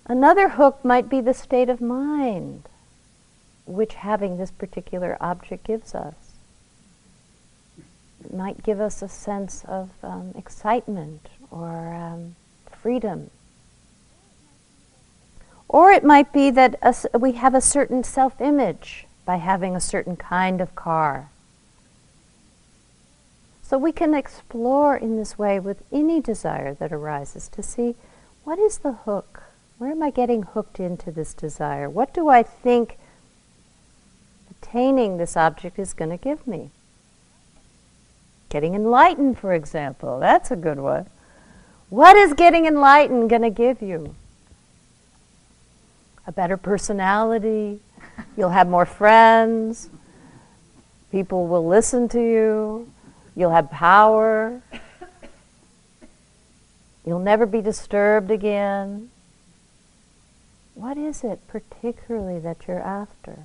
Another 0.06 0.50
hook 0.50 0.84
might 0.84 1.08
be 1.08 1.20
the 1.20 1.34
state 1.34 1.68
of 1.68 1.80
mind 1.80 2.68
which 3.66 3.94
having 3.94 4.36
this 4.36 4.50
particular 4.50 5.16
object 5.20 5.64
gives 5.64 5.94
us. 5.94 6.14
It 8.22 8.34
might 8.34 8.62
give 8.62 8.80
us 8.80 9.00
a 9.00 9.08
sense 9.08 9.64
of 9.66 9.90
um, 10.02 10.32
excitement 10.36 11.28
or 11.50 11.94
um, 11.94 12.36
freedom. 12.82 13.30
Or 15.68 15.90
it 15.90 16.04
might 16.04 16.32
be 16.32 16.50
that 16.50 16.78
a, 16.82 17.18
we 17.18 17.32
have 17.32 17.54
a 17.54 17.60
certain 17.60 18.04
self 18.04 18.40
image 18.40 19.06
by 19.24 19.36
having 19.36 19.74
a 19.74 19.80
certain 19.80 20.16
kind 20.16 20.60
of 20.60 20.74
car. 20.74 21.30
So 23.62 23.78
we 23.78 23.92
can 23.92 24.12
explore 24.12 24.96
in 24.96 25.16
this 25.16 25.38
way 25.38 25.58
with 25.58 25.82
any 25.90 26.20
desire 26.20 26.74
that 26.74 26.92
arises 26.92 27.48
to 27.48 27.62
see 27.62 27.96
what 28.44 28.58
is 28.58 28.78
the 28.78 28.92
hook? 28.92 29.53
Where 29.78 29.90
am 29.90 30.02
I 30.02 30.10
getting 30.10 30.42
hooked 30.42 30.78
into 30.78 31.10
this 31.10 31.34
desire? 31.34 31.90
What 31.90 32.14
do 32.14 32.28
I 32.28 32.42
think 32.42 32.96
attaining 34.50 35.16
this 35.16 35.36
object 35.36 35.78
is 35.78 35.92
going 35.92 36.10
to 36.10 36.16
give 36.16 36.46
me? 36.46 36.70
Getting 38.48 38.74
enlightened, 38.74 39.38
for 39.38 39.52
example, 39.52 40.20
that's 40.20 40.50
a 40.50 40.56
good 40.56 40.78
one. 40.78 41.06
What 41.90 42.16
is 42.16 42.34
getting 42.34 42.66
enlightened 42.66 43.28
going 43.28 43.42
to 43.42 43.50
give 43.50 43.82
you? 43.82 44.14
A 46.26 46.32
better 46.32 46.56
personality. 46.56 47.80
You'll 48.36 48.50
have 48.50 48.68
more 48.68 48.86
friends. 48.86 49.90
People 51.10 51.46
will 51.46 51.66
listen 51.66 52.08
to 52.10 52.20
you. 52.20 52.90
You'll 53.36 53.50
have 53.50 53.70
power. 53.70 54.62
You'll 57.04 57.18
never 57.18 57.44
be 57.44 57.60
disturbed 57.60 58.30
again. 58.30 59.10
What 60.74 60.96
is 60.96 61.22
it 61.22 61.40
particularly 61.46 62.38
that 62.40 62.66
you're 62.66 62.80
after? 62.80 63.44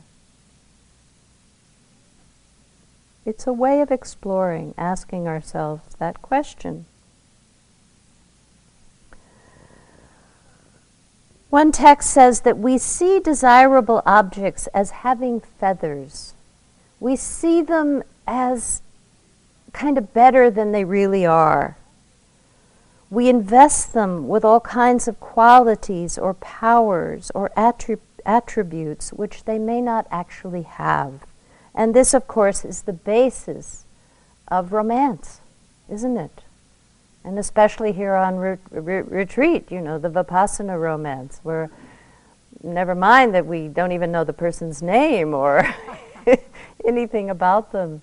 It's 3.25 3.45
a 3.45 3.53
way 3.53 3.81
of 3.81 3.91
exploring, 3.91 4.73
asking 4.77 5.27
ourselves 5.27 5.95
that 5.99 6.21
question. 6.21 6.85
One 11.49 11.71
text 11.71 12.11
says 12.11 12.41
that 12.41 12.59
we 12.59 12.77
see 12.77 13.19
desirable 13.19 14.03
objects 14.05 14.67
as 14.67 14.91
having 14.91 15.39
feathers. 15.39 16.33
We 16.99 17.15
see 17.15 17.61
them 17.61 18.03
as 18.27 18.81
kind 19.73 19.97
of 19.97 20.13
better 20.13 20.51
than 20.51 20.71
they 20.71 20.83
really 20.83 21.25
are. 21.25 21.77
We 23.09 23.27
invest 23.27 23.93
them 23.93 24.27
with 24.27 24.45
all 24.45 24.59
kinds 24.59 25.07
of 25.07 25.19
qualities 25.19 26.17
or 26.17 26.33
powers 26.35 27.31
or 27.33 27.51
attrib- 27.57 27.99
attributes 28.25 29.11
which 29.11 29.45
they 29.45 29.57
may 29.57 29.81
not 29.81 30.07
actually 30.11 30.63
have. 30.63 31.25
And 31.73 31.93
this, 31.93 32.13
of 32.13 32.27
course, 32.27 32.63
is 32.63 32.83
the 32.83 32.93
basis 32.93 33.85
of 34.47 34.73
romance, 34.73 35.41
isn't 35.89 36.17
it? 36.17 36.43
and 37.23 37.37
especially 37.37 37.91
here 37.91 38.15
on 38.15 38.37
re- 38.37 38.57
re- 38.71 39.01
retreat, 39.01 39.71
you 39.71 39.81
know, 39.81 39.97
the 39.97 40.09
Vipassana 40.09 40.79
romance, 40.79 41.39
where 41.43 41.69
never 42.63 42.95
mind 42.95 43.33
that 43.33 43.45
we 43.45 43.67
don't 43.67 43.91
even 43.91 44.11
know 44.11 44.23
the 44.23 44.33
person's 44.33 44.81
name 44.81 45.33
or 45.33 45.63
anything 46.85 47.29
about 47.29 47.71
them. 47.71 48.01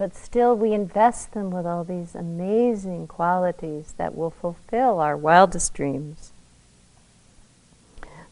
But 0.00 0.16
still, 0.16 0.56
we 0.56 0.72
invest 0.72 1.34
them 1.34 1.50
with 1.50 1.66
all 1.66 1.84
these 1.84 2.14
amazing 2.14 3.06
qualities 3.06 3.92
that 3.98 4.16
will 4.16 4.30
fulfill 4.30 4.98
our 4.98 5.14
wildest 5.14 5.74
dreams. 5.74 6.32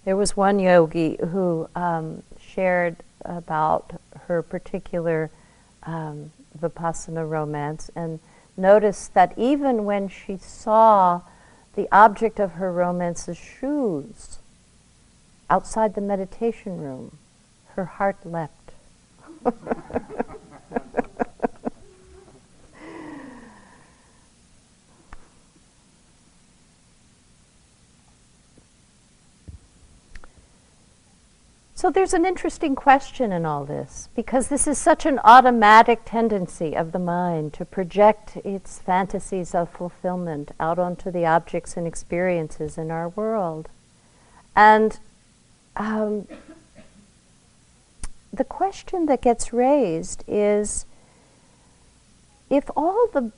There 0.06 0.16
was 0.16 0.34
one 0.34 0.60
yogi 0.60 1.18
who 1.20 1.68
um, 1.76 2.22
shared 2.40 2.96
about 3.22 4.00
her 4.28 4.40
particular 4.40 5.30
um, 5.82 6.32
Vipassana 6.58 7.28
romance 7.28 7.90
and 7.94 8.20
noticed 8.56 9.12
that 9.12 9.34
even 9.36 9.84
when 9.84 10.08
she 10.08 10.38
saw 10.38 11.20
the 11.74 11.86
object 11.92 12.40
of 12.40 12.52
her 12.52 12.72
romance's 12.72 13.36
shoes 13.36 14.38
outside 15.50 15.94
the 15.94 16.00
meditation 16.00 16.78
room, 16.78 17.18
her 17.74 17.84
heart 17.84 18.16
leapt. 18.24 18.72
So 31.78 31.90
there's 31.90 32.12
an 32.12 32.26
interesting 32.26 32.74
question 32.74 33.30
in 33.30 33.46
all 33.46 33.64
this 33.64 34.08
because 34.16 34.48
this 34.48 34.66
is 34.66 34.78
such 34.78 35.06
an 35.06 35.20
automatic 35.22 36.00
tendency 36.04 36.74
of 36.74 36.90
the 36.90 36.98
mind 36.98 37.52
to 37.52 37.64
project 37.64 38.36
its 38.38 38.80
fantasies 38.80 39.54
of 39.54 39.70
fulfillment 39.70 40.50
out 40.58 40.80
onto 40.80 41.12
the 41.12 41.24
objects 41.24 41.76
and 41.76 41.86
experiences 41.86 42.78
in 42.78 42.90
our 42.90 43.10
world. 43.10 43.68
And 44.56 44.98
um, 45.76 46.26
the 48.32 48.42
question 48.42 49.06
that 49.06 49.22
gets 49.22 49.52
raised 49.52 50.24
is 50.26 50.84
if 52.50 52.68
all 52.76 53.06
the 53.06 53.30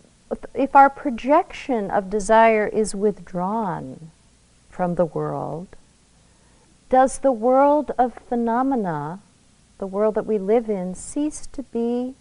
if 0.54 0.74
our 0.74 0.88
projection 0.88 1.90
of 1.90 2.08
desire 2.08 2.66
is 2.66 2.94
withdrawn 2.94 4.10
from 4.70 4.94
the 4.94 5.04
world 5.04 5.76
does 6.90 7.20
the 7.20 7.32
world 7.32 7.92
of 7.96 8.12
phenomena, 8.28 9.20
the 9.78 9.86
world 9.86 10.16
that 10.16 10.26
we 10.26 10.36
live 10.36 10.68
in, 10.68 10.94
cease 10.94 11.46
to 11.52 11.62
be 11.62 12.14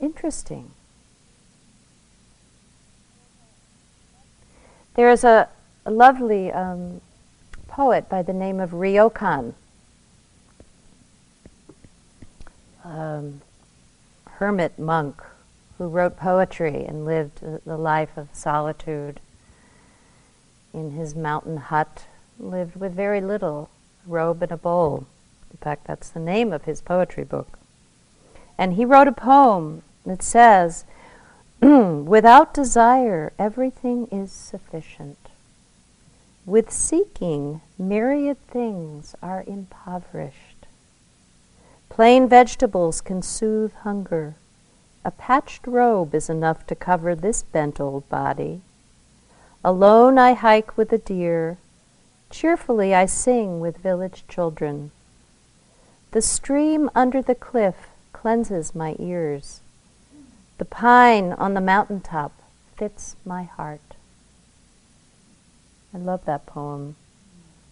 interesting? 0.00 0.70
There 4.94 5.10
is 5.10 5.22
a, 5.22 5.48
a 5.84 5.90
lovely 5.90 6.50
um, 6.50 7.02
poet 7.68 8.08
by 8.08 8.22
the 8.22 8.32
name 8.32 8.58
of 8.58 8.70
Ryokan, 8.70 9.54
um, 12.84 13.42
hermit 14.38 14.78
monk 14.78 15.22
who 15.76 15.88
wrote 15.88 16.16
poetry 16.16 16.84
and 16.84 17.04
lived 17.04 17.40
the 17.64 17.76
life 17.76 18.16
of 18.16 18.28
solitude 18.32 19.20
in 20.72 20.92
his 20.92 21.14
mountain 21.14 21.56
hut, 21.56 22.06
lived 22.38 22.76
with 22.76 22.94
very 22.94 23.20
little, 23.20 23.70
a 24.06 24.10
robe 24.10 24.42
and 24.42 24.52
a 24.52 24.56
bowl. 24.56 25.06
In 25.50 25.58
fact, 25.58 25.86
that's 25.86 26.08
the 26.08 26.20
name 26.20 26.52
of 26.52 26.64
his 26.64 26.80
poetry 26.80 27.24
book. 27.24 27.58
And 28.58 28.74
he 28.74 28.84
wrote 28.84 29.08
a 29.08 29.12
poem 29.12 29.82
that 30.04 30.22
says, 30.22 30.84
Without 31.60 32.54
desire, 32.54 33.32
everything 33.38 34.06
is 34.10 34.32
sufficient. 34.32 35.18
With 36.44 36.72
seeking, 36.72 37.60
myriad 37.78 38.38
things 38.48 39.14
are 39.22 39.44
impoverished. 39.46 40.66
Plain 41.88 42.28
vegetables 42.28 43.00
can 43.00 43.22
soothe 43.22 43.74
hunger. 43.84 44.34
A 45.04 45.10
patched 45.10 45.66
robe 45.66 46.14
is 46.14 46.30
enough 46.30 46.66
to 46.66 46.74
cover 46.74 47.14
this 47.14 47.42
bent 47.42 47.80
old 47.80 48.08
body. 48.08 48.62
Alone 49.64 50.18
I 50.18 50.32
hike 50.32 50.76
with 50.76 50.88
the 50.88 50.98
deer, 50.98 51.56
cheerfully 52.30 52.92
I 52.94 53.06
sing 53.06 53.60
with 53.60 53.76
village 53.76 54.24
children. 54.26 54.90
The 56.10 56.20
stream 56.20 56.90
under 56.96 57.22
the 57.22 57.36
cliff 57.36 57.88
cleanses 58.12 58.74
my 58.74 58.96
ears. 58.98 59.60
The 60.58 60.64
pine 60.64 61.32
on 61.34 61.54
the 61.54 61.60
mountain 61.60 62.00
top 62.00 62.32
fits 62.76 63.14
my 63.24 63.44
heart. 63.44 63.94
I 65.94 65.98
love 65.98 66.24
that 66.24 66.44
poem 66.46 66.96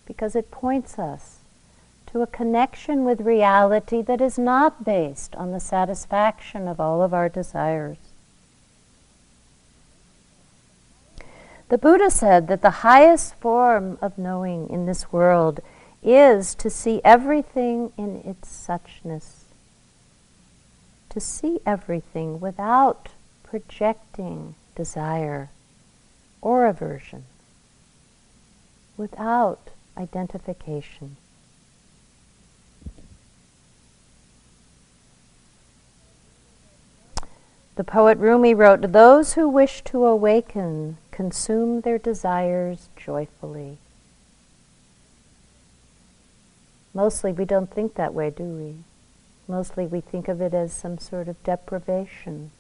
because 0.06 0.36
it 0.36 0.50
points 0.50 0.96
us 0.98 1.38
to 2.06 2.22
a 2.22 2.26
connection 2.26 3.04
with 3.04 3.20
reality 3.20 4.02
that 4.02 4.20
is 4.20 4.38
not 4.38 4.84
based 4.84 5.34
on 5.34 5.50
the 5.50 5.60
satisfaction 5.60 6.68
of 6.68 6.78
all 6.78 7.02
of 7.02 7.12
our 7.12 7.28
desires. 7.28 8.09
The 11.70 11.78
Buddha 11.78 12.10
said 12.10 12.48
that 12.48 12.62
the 12.62 12.82
highest 12.82 13.36
form 13.36 13.96
of 14.02 14.18
knowing 14.18 14.68
in 14.68 14.86
this 14.86 15.12
world 15.12 15.60
is 16.02 16.56
to 16.56 16.68
see 16.68 17.00
everything 17.04 17.92
in 17.96 18.16
its 18.24 18.48
suchness, 18.48 19.44
to 21.10 21.20
see 21.20 21.60
everything 21.64 22.40
without 22.40 23.10
projecting 23.44 24.56
desire 24.74 25.50
or 26.42 26.66
aversion, 26.66 27.22
without 28.96 29.70
identification. 29.96 31.18
The 37.80 37.84
poet 37.84 38.18
Rumi 38.18 38.52
wrote, 38.52 38.92
Those 38.92 39.32
who 39.32 39.48
wish 39.48 39.80
to 39.84 40.04
awaken 40.04 40.98
consume 41.10 41.80
their 41.80 41.96
desires 41.96 42.90
joyfully. 42.94 43.78
Mostly 46.92 47.32
we 47.32 47.46
don't 47.46 47.72
think 47.72 47.94
that 47.94 48.12
way, 48.12 48.28
do 48.28 48.44
we? 48.44 48.74
Mostly 49.48 49.86
we 49.86 50.02
think 50.02 50.28
of 50.28 50.42
it 50.42 50.52
as 50.52 50.74
some 50.74 50.98
sort 50.98 51.26
of 51.26 51.42
deprivation. 51.42 52.50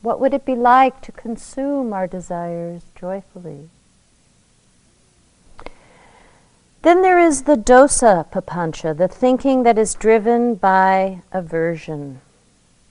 What 0.00 0.20
would 0.20 0.32
it 0.32 0.44
be 0.44 0.54
like 0.54 1.00
to 1.00 1.10
consume 1.10 1.92
our 1.92 2.06
desires 2.06 2.82
joyfully? 2.94 3.68
Then 6.82 7.02
there 7.02 7.18
is 7.18 7.42
the 7.42 7.56
dosa 7.56 8.30
papancha, 8.30 8.96
the 8.96 9.08
thinking 9.08 9.64
that 9.64 9.76
is 9.76 9.96
driven 9.96 10.54
by 10.54 11.22
aversion, 11.32 12.20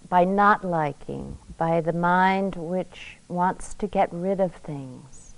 by 0.09 0.25
not 0.25 0.65
liking, 0.65 1.37
by 1.57 1.81
the 1.81 1.93
mind 1.93 2.55
which 2.55 3.17
wants 3.27 3.73
to 3.75 3.87
get 3.87 4.09
rid 4.11 4.39
of 4.39 4.53
things. 4.55 5.33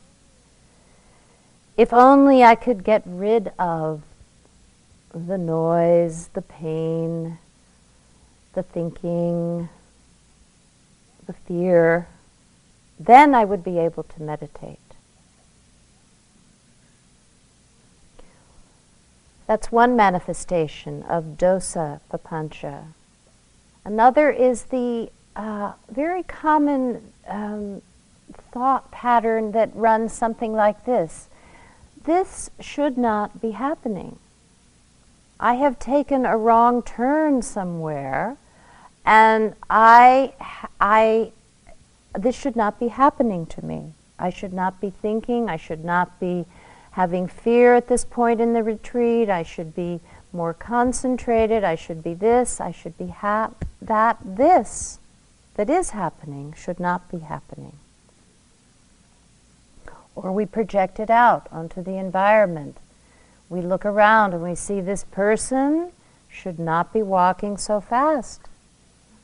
If 1.75 1.93
only 1.93 2.43
I 2.43 2.55
could 2.55 2.83
get 2.83 3.03
rid 3.05 3.51
of 3.59 4.01
the 5.13 5.37
noise, 5.37 6.29
the 6.29 6.41
pain, 6.41 7.37
the 8.53 8.63
thinking, 8.63 9.69
the 11.27 11.33
fear, 11.33 12.07
then 12.99 13.35
I 13.35 13.45
would 13.45 13.63
be 13.63 13.77
able 13.77 14.03
to 14.03 14.21
meditate. 14.21 14.79
That's 19.45 19.71
one 19.71 19.95
manifestation 19.95 21.03
of 21.03 21.37
dosa 21.37 22.01
papancha. 22.11 22.87
Another 23.85 24.29
is 24.29 24.63
the 24.63 25.09
uh, 25.37 25.73
very 25.91 26.23
common 26.23 27.13
um, 27.27 27.81
thought 28.51 28.89
pattern 28.91 29.51
that 29.51 29.69
runs 29.75 30.11
something 30.11 30.53
like 30.53 30.83
this 30.85 31.29
This 32.03 32.49
should 32.59 32.97
not 32.97 33.39
be 33.41 33.51
happening. 33.51 34.17
I 35.39 35.53
have 35.53 35.77
taken 35.77 36.25
a 36.25 36.35
wrong 36.35 36.81
turn 36.81 37.43
somewhere, 37.43 38.37
and 39.05 39.53
I, 39.69 40.33
I, 40.81 41.31
this 42.13 42.35
should 42.35 42.55
not 42.55 42.79
be 42.79 42.87
happening 42.87 43.45
to 43.47 43.63
me. 43.63 43.93
I 44.17 44.31
should 44.31 44.53
not 44.53 44.81
be 44.81 44.89
thinking, 44.89 45.47
I 45.47 45.57
should 45.57 45.85
not 45.85 46.19
be 46.19 46.45
having 46.91 47.27
fear 47.27 47.75
at 47.75 47.87
this 47.87 48.03
point 48.03 48.41
in 48.41 48.53
the 48.53 48.63
retreat, 48.63 49.29
I 49.29 49.43
should 49.43 49.75
be 49.75 49.99
more 50.33 50.55
concentrated, 50.55 51.63
I 51.63 51.75
should 51.75 52.03
be 52.03 52.15
this, 52.15 52.59
I 52.59 52.71
should 52.71 52.97
be 52.97 53.07
ha- 53.07 53.51
that. 53.79 54.17
This 54.25 54.97
that 55.57 55.69
is 55.69 55.89
happening 55.89 56.53
should 56.55 56.79
not 56.79 57.11
be 57.11 57.19
happening. 57.19 57.73
Or 60.15 60.31
we 60.31 60.45
project 60.45 60.99
it 60.99 61.09
out 61.09 61.47
onto 61.51 61.83
the 61.83 61.97
environment. 61.97 62.77
We 63.49 63.61
look 63.61 63.85
around 63.85 64.33
and 64.33 64.43
we 64.43 64.55
see 64.55 64.81
this 64.81 65.03
person 65.03 65.91
should 66.29 66.59
not 66.59 66.93
be 66.93 67.01
walking 67.01 67.57
so 67.57 67.81
fast. 67.81 68.41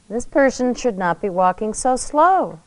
This 0.10 0.26
person 0.26 0.76
should 0.76 0.98
not 0.98 1.22
be 1.22 1.30
walking 1.30 1.74
so 1.74 1.96
slow. 1.96 2.60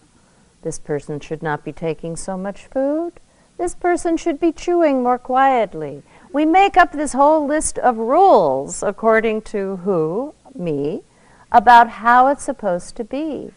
This 0.63 0.79
person 0.79 1.21
should 1.21 1.43
not 1.43 1.65
be 1.65 1.73
taking 1.73 2.17
so 2.17 2.37
much 2.37 2.67
food. 2.67 3.13
This 3.59 3.75
person 3.75 4.17
should 4.17 4.41
be 4.41 4.53
chewing 4.53 5.03
more 5.03 5.19
quietly. 5.19 6.03
We 6.33 6.45
make 6.45 6.77
up 6.77 6.93
this 6.93 7.13
whole 7.15 7.47
list 7.47 7.79
of 7.79 7.97
rules, 7.97 8.83
according 8.83 9.43
to 9.43 9.77
who? 9.77 10.35
Me, 10.55 11.03
about 11.51 11.89
how 11.89 12.27
it's 12.29 12.45
supposed 12.45 12.97
to 12.97 13.05
be. 13.05 13.53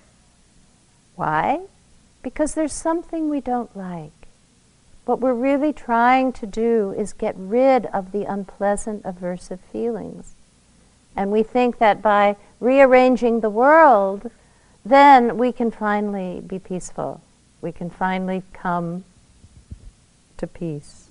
Why? 1.16 1.62
Because 2.22 2.54
there's 2.54 2.74
something 2.74 3.30
we 3.30 3.42
don't 3.42 3.76
like. 3.76 4.12
What 5.06 5.20
we're 5.20 5.34
really 5.34 5.74
trying 5.74 6.34
to 6.34 6.46
do 6.46 6.94
is 6.96 7.14
get 7.14 7.36
rid 7.38 7.88
of 7.88 8.12
the 8.12 8.26
unpleasant, 8.26 9.04
aversive 9.04 9.60
feelings. 9.72 10.36
And 11.16 11.32
we 11.32 11.44
think 11.44 11.80
that 11.80 12.02
by 12.02 12.38
rearranging 12.60 13.40
the 13.40 13.50
world, 13.50 14.30
then 14.86 15.38
we 15.38 15.52
can 15.52 15.72
finally 15.72 16.42
be 16.42 16.60
peaceful. 16.60 17.22
We 17.62 17.72
can 17.72 17.90
finally 17.90 18.44
come 18.54 19.04
to 20.38 20.48
peace. 20.48 21.09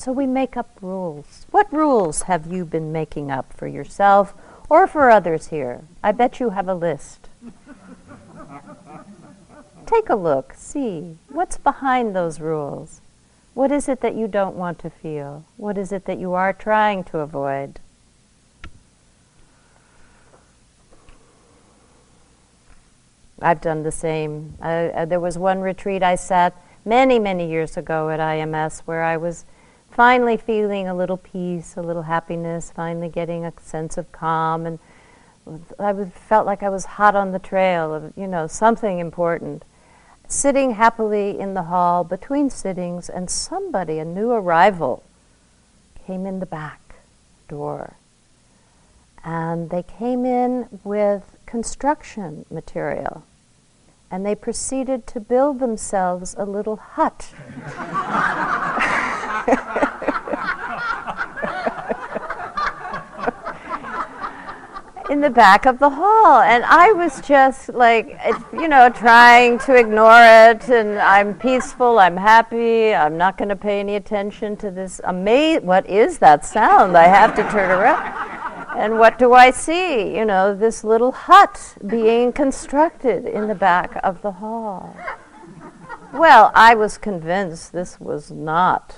So 0.00 0.12
we 0.12 0.26
make 0.26 0.56
up 0.56 0.70
rules. 0.80 1.44
What 1.50 1.70
rules 1.70 2.22
have 2.22 2.50
you 2.50 2.64
been 2.64 2.90
making 2.90 3.30
up 3.30 3.52
for 3.52 3.66
yourself 3.66 4.32
or 4.70 4.86
for 4.86 5.10
others 5.10 5.48
here? 5.48 5.82
I 6.02 6.10
bet 6.10 6.40
you 6.40 6.50
have 6.50 6.68
a 6.68 6.74
list. 6.74 7.28
Take 9.84 10.08
a 10.08 10.16
look, 10.16 10.54
see 10.56 11.18
what's 11.28 11.58
behind 11.58 12.16
those 12.16 12.40
rules. 12.40 13.02
What 13.52 13.70
is 13.70 13.90
it 13.90 14.00
that 14.00 14.14
you 14.14 14.26
don't 14.26 14.56
want 14.56 14.78
to 14.78 14.88
feel? 14.88 15.44
What 15.58 15.76
is 15.76 15.92
it 15.92 16.06
that 16.06 16.18
you 16.18 16.32
are 16.32 16.54
trying 16.54 17.04
to 17.04 17.18
avoid? 17.18 17.78
I've 23.42 23.60
done 23.60 23.82
the 23.82 23.92
same. 23.92 24.54
Uh, 24.62 25.04
there 25.04 25.20
was 25.20 25.36
one 25.36 25.60
retreat 25.60 26.02
I 26.02 26.14
sat 26.14 26.56
many, 26.86 27.18
many 27.18 27.50
years 27.50 27.76
ago 27.76 28.08
at 28.08 28.18
IMS 28.18 28.80
where 28.86 29.02
I 29.02 29.18
was 29.18 29.44
finally 29.90 30.36
feeling 30.36 30.88
a 30.88 30.94
little 30.94 31.16
peace, 31.16 31.76
a 31.76 31.82
little 31.82 32.02
happiness, 32.02 32.70
finally 32.70 33.08
getting 33.08 33.44
a 33.44 33.52
sense 33.60 33.98
of 33.98 34.10
calm, 34.12 34.66
and 34.66 34.78
I 35.78 35.92
was, 35.92 36.08
felt 36.08 36.46
like 36.46 36.62
I 36.62 36.68
was 36.68 36.84
hot 36.84 37.14
on 37.14 37.32
the 37.32 37.38
trail 37.38 37.92
of, 37.94 38.12
you 38.16 38.26
know, 38.26 38.46
something 38.46 38.98
important. 38.98 39.64
Sitting 40.28 40.72
happily 40.72 41.38
in 41.38 41.54
the 41.54 41.64
hall 41.64 42.04
between 42.04 42.50
sittings, 42.50 43.08
and 43.08 43.28
somebody, 43.28 43.98
a 43.98 44.04
new 44.04 44.30
arrival, 44.30 45.02
came 46.06 46.24
in 46.24 46.38
the 46.38 46.46
back 46.46 46.80
door. 47.48 47.94
And 49.24 49.70
they 49.70 49.82
came 49.82 50.24
in 50.24 50.80
with 50.84 51.36
construction 51.46 52.46
material 52.50 53.24
and 54.10 54.26
they 54.26 54.34
proceeded 54.34 55.06
to 55.06 55.20
build 55.20 55.60
themselves 55.60 56.34
a 56.36 56.44
little 56.44 56.76
hut. 56.76 57.32
in 65.10 65.20
the 65.20 65.28
back 65.30 65.66
of 65.66 65.80
the 65.80 65.90
hall. 65.90 66.40
And 66.40 66.64
I 66.64 66.92
was 66.92 67.20
just 67.20 67.68
like, 67.70 68.18
you 68.52 68.68
know, 68.68 68.88
trying 68.88 69.58
to 69.60 69.74
ignore 69.74 70.22
it. 70.22 70.68
And 70.68 70.98
I'm 71.00 71.34
peaceful, 71.34 71.98
I'm 71.98 72.16
happy, 72.16 72.94
I'm 72.94 73.18
not 73.18 73.36
going 73.36 73.48
to 73.48 73.56
pay 73.56 73.80
any 73.80 73.96
attention 73.96 74.56
to 74.58 74.70
this 74.70 75.00
amazing, 75.04 75.66
what 75.66 75.88
is 75.90 76.18
that 76.18 76.46
sound? 76.46 76.96
I 76.96 77.08
have 77.08 77.34
to 77.34 77.42
turn 77.50 77.70
around. 77.70 78.30
And 78.78 78.98
what 79.00 79.18
do 79.18 79.34
I 79.34 79.50
see? 79.50 80.16
You 80.16 80.24
know, 80.24 80.54
this 80.54 80.84
little 80.84 81.10
hut 81.10 81.76
being 81.86 82.32
constructed 82.32 83.26
in 83.26 83.48
the 83.48 83.54
back 83.54 83.98
of 84.04 84.22
the 84.22 84.32
hall. 84.32 84.96
Well, 86.12 86.52
I 86.54 86.74
was 86.76 86.98
convinced 86.98 87.72
this 87.72 87.98
was 87.98 88.30
not 88.30 88.96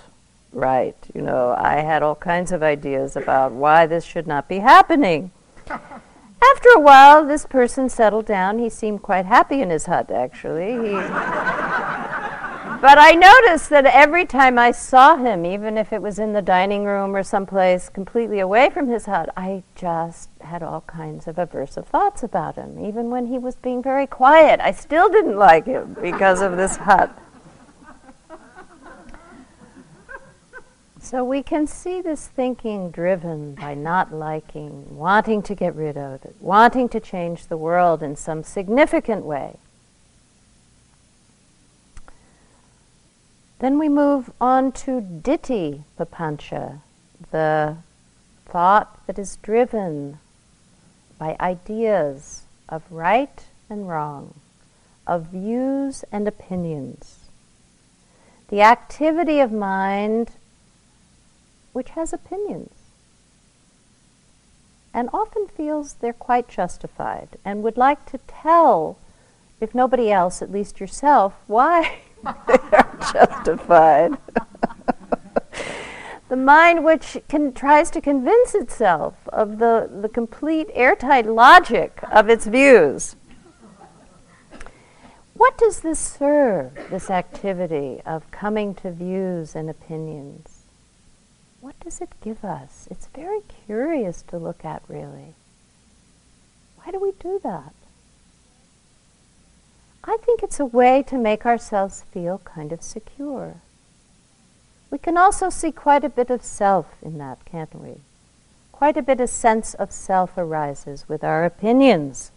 right. 0.52 0.96
You 1.14 1.22
know, 1.22 1.54
I 1.58 1.80
had 1.80 2.02
all 2.02 2.14
kinds 2.14 2.52
of 2.52 2.62
ideas 2.62 3.16
about 3.16 3.52
why 3.52 3.86
this 3.86 4.04
should 4.04 4.26
not 4.26 4.48
be 4.48 4.58
happening. 4.58 5.30
After 5.66 6.70
a 6.74 6.80
while, 6.80 7.24
this 7.24 7.46
person 7.46 7.88
settled 7.88 8.26
down. 8.26 8.58
He 8.58 8.68
seemed 8.68 9.02
quite 9.02 9.26
happy 9.26 9.62
in 9.62 9.70
his 9.70 9.86
hut, 9.86 10.10
actually. 10.10 10.72
He 10.72 10.92
but 12.82 12.98
I 12.98 13.12
noticed 13.12 13.70
that 13.70 13.86
every 13.86 14.26
time 14.26 14.58
I 14.58 14.72
saw 14.72 15.16
him, 15.16 15.46
even 15.46 15.78
if 15.78 15.92
it 15.92 16.02
was 16.02 16.18
in 16.18 16.32
the 16.32 16.42
dining 16.42 16.84
room 16.84 17.14
or 17.14 17.22
someplace 17.22 17.88
completely 17.88 18.40
away 18.40 18.70
from 18.70 18.88
his 18.88 19.06
hut, 19.06 19.28
I 19.36 19.62
just 19.76 20.30
had 20.40 20.64
all 20.64 20.80
kinds 20.80 21.28
of 21.28 21.36
aversive 21.36 21.86
thoughts 21.86 22.24
about 22.24 22.56
him. 22.56 22.84
Even 22.84 23.08
when 23.08 23.26
he 23.26 23.38
was 23.38 23.54
being 23.54 23.80
very 23.80 24.08
quiet, 24.08 24.58
I 24.60 24.72
still 24.72 25.08
didn't 25.08 25.36
like 25.36 25.66
him 25.66 25.96
because 26.02 26.42
of 26.42 26.56
this 26.56 26.76
hut. 26.76 27.16
So 31.02 31.24
we 31.24 31.42
can 31.42 31.66
see 31.66 32.00
this 32.00 32.28
thinking 32.28 32.92
driven 32.92 33.56
by 33.56 33.74
not 33.74 34.14
liking, 34.14 34.96
wanting 34.96 35.42
to 35.42 35.54
get 35.54 35.74
rid 35.74 35.98
of 35.98 36.24
it, 36.24 36.36
wanting 36.38 36.88
to 36.90 37.00
change 37.00 37.48
the 37.48 37.56
world 37.56 38.04
in 38.04 38.14
some 38.14 38.44
significant 38.44 39.24
way. 39.24 39.56
Then 43.58 43.78
we 43.78 43.88
move 43.88 44.30
on 44.40 44.70
to 44.72 45.00
ditthi 45.00 45.82
papancha, 45.98 46.78
the 47.32 47.78
thought 48.46 49.04
that 49.08 49.18
is 49.18 49.36
driven 49.42 50.20
by 51.18 51.36
ideas 51.40 52.42
of 52.68 52.84
right 52.90 53.44
and 53.68 53.88
wrong, 53.88 54.34
of 55.04 55.26
views 55.26 56.04
and 56.12 56.28
opinions. 56.28 57.28
The 58.48 58.62
activity 58.62 59.40
of 59.40 59.50
mind 59.50 60.30
which 61.72 61.90
has 61.90 62.12
opinions 62.12 62.72
and 64.94 65.08
often 65.12 65.46
feels 65.46 65.94
they're 65.94 66.12
quite 66.12 66.48
justified 66.48 67.28
and 67.44 67.62
would 67.62 67.76
like 67.76 68.04
to 68.06 68.18
tell, 68.26 68.98
if 69.60 69.74
nobody 69.74 70.10
else, 70.10 70.42
at 70.42 70.52
least 70.52 70.80
yourself, 70.80 71.34
why 71.46 71.98
they 72.22 72.58
are 72.72 72.98
justified. 73.12 74.18
the 76.28 76.36
mind 76.36 76.84
which 76.84 77.18
can, 77.28 77.52
tries 77.52 77.90
to 77.90 78.00
convince 78.00 78.54
itself 78.54 79.14
of 79.28 79.58
the, 79.58 79.88
the 80.00 80.08
complete 80.08 80.68
airtight 80.74 81.26
logic 81.26 82.00
of 82.10 82.28
its 82.28 82.46
views. 82.46 83.16
What 85.34 85.56
does 85.56 85.80
this 85.80 85.98
serve, 85.98 86.72
this 86.90 87.10
activity 87.10 88.00
of 88.04 88.30
coming 88.30 88.74
to 88.76 88.92
views 88.92 89.56
and 89.56 89.68
opinions? 89.70 90.51
What 91.62 91.78
does 91.78 92.00
it 92.00 92.08
give 92.20 92.44
us? 92.44 92.88
It's 92.90 93.06
very 93.14 93.38
curious 93.66 94.22
to 94.22 94.36
look 94.36 94.64
at, 94.64 94.82
really. 94.88 95.34
Why 96.78 96.90
do 96.90 96.98
we 96.98 97.12
do 97.12 97.40
that? 97.44 97.72
I 100.02 100.16
think 100.26 100.42
it's 100.42 100.58
a 100.58 100.66
way 100.66 101.04
to 101.04 101.16
make 101.16 101.46
ourselves 101.46 102.04
feel 102.10 102.38
kind 102.44 102.72
of 102.72 102.82
secure. 102.82 103.54
We 104.90 104.98
can 104.98 105.16
also 105.16 105.50
see 105.50 105.70
quite 105.70 106.02
a 106.02 106.08
bit 106.08 106.30
of 106.30 106.42
self 106.42 106.96
in 107.00 107.18
that, 107.18 107.44
can't 107.44 107.80
we? 107.80 107.98
Quite 108.72 108.96
a 108.96 109.02
bit 109.02 109.20
of 109.20 109.30
sense 109.30 109.74
of 109.74 109.92
self 109.92 110.36
arises 110.36 111.08
with 111.08 111.22
our 111.22 111.44
opinions. 111.44 112.32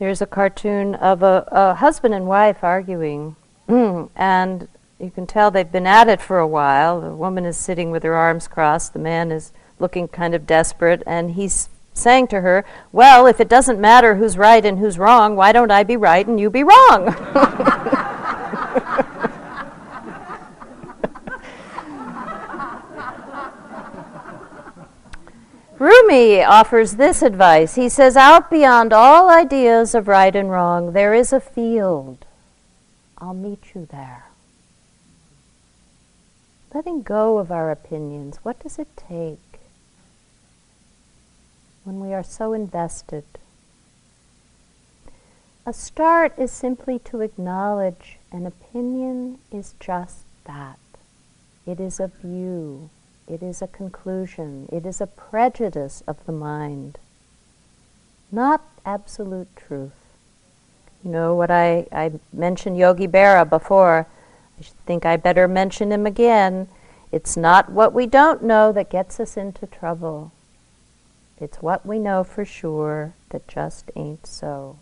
There's 0.00 0.20
a 0.20 0.26
cartoon 0.26 0.96
of 0.96 1.22
a, 1.22 1.46
a 1.52 1.74
husband 1.74 2.14
and 2.14 2.26
wife 2.26 2.64
arguing, 2.64 3.36
Mm. 3.68 4.08
and 4.16 4.68
you 4.98 5.10
can 5.10 5.26
tell 5.26 5.50
they've 5.50 5.70
been 5.70 5.86
at 5.86 6.08
it 6.08 6.20
for 6.20 6.38
a 6.38 6.46
while. 6.46 7.00
The 7.00 7.14
woman 7.14 7.44
is 7.44 7.56
sitting 7.56 7.90
with 7.90 8.02
her 8.02 8.14
arms 8.14 8.48
crossed, 8.48 8.92
the 8.94 8.98
man 8.98 9.30
is 9.30 9.52
looking 9.78 10.08
kind 10.08 10.34
of 10.34 10.46
desperate, 10.46 11.02
and 11.06 11.32
he's 11.32 11.68
saying 11.92 12.28
to 12.28 12.40
her, 12.40 12.64
Well, 12.92 13.26
if 13.26 13.40
it 13.40 13.48
doesn't 13.48 13.80
matter 13.80 14.14
who's 14.16 14.38
right 14.38 14.64
and 14.64 14.78
who's 14.78 14.98
wrong, 14.98 15.36
why 15.36 15.52
don't 15.52 15.70
I 15.70 15.84
be 15.84 15.96
right 15.96 16.26
and 16.26 16.40
you 16.40 16.50
be 16.50 16.64
wrong? 16.64 17.14
Rumi 25.78 26.42
offers 26.42 26.96
this 26.96 27.22
advice. 27.22 27.76
He 27.76 27.88
says, 27.88 28.16
Out 28.16 28.50
beyond 28.50 28.92
all 28.92 29.30
ideas 29.30 29.94
of 29.94 30.08
right 30.08 30.34
and 30.34 30.50
wrong, 30.50 30.92
there 30.92 31.14
is 31.14 31.32
a 31.32 31.38
field. 31.38 32.26
I'll 33.18 33.34
meet 33.34 33.74
you 33.74 33.86
there. 33.90 34.26
Letting 36.74 37.02
go 37.02 37.38
of 37.38 37.50
our 37.50 37.70
opinions, 37.70 38.38
what 38.42 38.60
does 38.60 38.78
it 38.78 38.88
take? 38.96 39.38
when 41.88 42.00
we 42.00 42.12
are 42.12 42.22
so 42.22 42.52
invested. 42.52 43.24
A 45.64 45.72
start 45.72 46.38
is 46.38 46.52
simply 46.52 46.98
to 47.00 47.22
acknowledge 47.22 48.18
an 48.30 48.44
opinion 48.44 49.38
is 49.50 49.74
just 49.80 50.24
that. 50.44 50.78
It 51.66 51.80
is 51.80 51.98
a 51.98 52.08
view, 52.08 52.90
it 53.26 53.42
is 53.42 53.62
a 53.62 53.66
conclusion, 53.66 54.68
it 54.70 54.84
is 54.84 55.00
a 55.00 55.06
prejudice 55.06 56.02
of 56.06 56.24
the 56.26 56.32
mind. 56.32 56.98
not 58.30 58.60
absolute 58.84 59.48
truth. 59.56 59.97
You 61.04 61.10
know 61.10 61.34
what 61.34 61.50
I, 61.50 61.86
I 61.92 62.12
mentioned 62.32 62.76
Yogi 62.76 63.06
Berra 63.06 63.48
before. 63.48 64.06
I 64.58 64.64
think 64.86 65.06
I 65.06 65.16
better 65.16 65.46
mention 65.46 65.92
him 65.92 66.06
again. 66.06 66.68
It's 67.12 67.36
not 67.36 67.70
what 67.70 67.92
we 67.92 68.06
don't 68.06 68.42
know 68.42 68.72
that 68.72 68.90
gets 68.90 69.20
us 69.20 69.36
into 69.36 69.66
trouble. 69.66 70.32
It's 71.40 71.62
what 71.62 71.86
we 71.86 71.98
know 71.98 72.24
for 72.24 72.44
sure 72.44 73.14
that 73.30 73.46
just 73.46 73.90
ain't 73.94 74.26
so. 74.26 74.78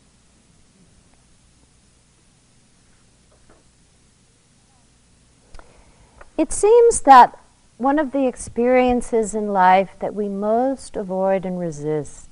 It 6.39 6.53
seems 6.53 7.03
that 7.03 7.39
one 7.79 7.99
of 7.99 8.13
the 8.13 8.27
experiences 8.27 9.35
in 9.35 9.53
life 9.53 9.91
that 10.01 10.15
we 10.15 10.29
most 10.29 10.97
avoid 10.97 11.45
and 11.45 11.59
resist 11.59 12.26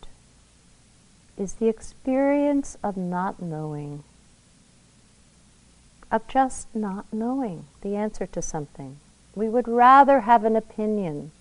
is 1.37 1.55
the 1.55 1.69
experience 1.69 2.77
of 2.83 2.97
not 2.97 3.43
knowing, 3.43 4.05
of 6.11 6.27
just 6.29 6.69
not 6.75 7.07
knowing 7.13 7.67
the 7.83 7.97
answer 7.97 8.27
to 8.27 8.41
something. 8.41 8.99
We 9.35 9.49
would 9.49 9.67
rather 9.67 10.21
have 10.21 10.45
an 10.45 10.57
opinion, 10.57 11.33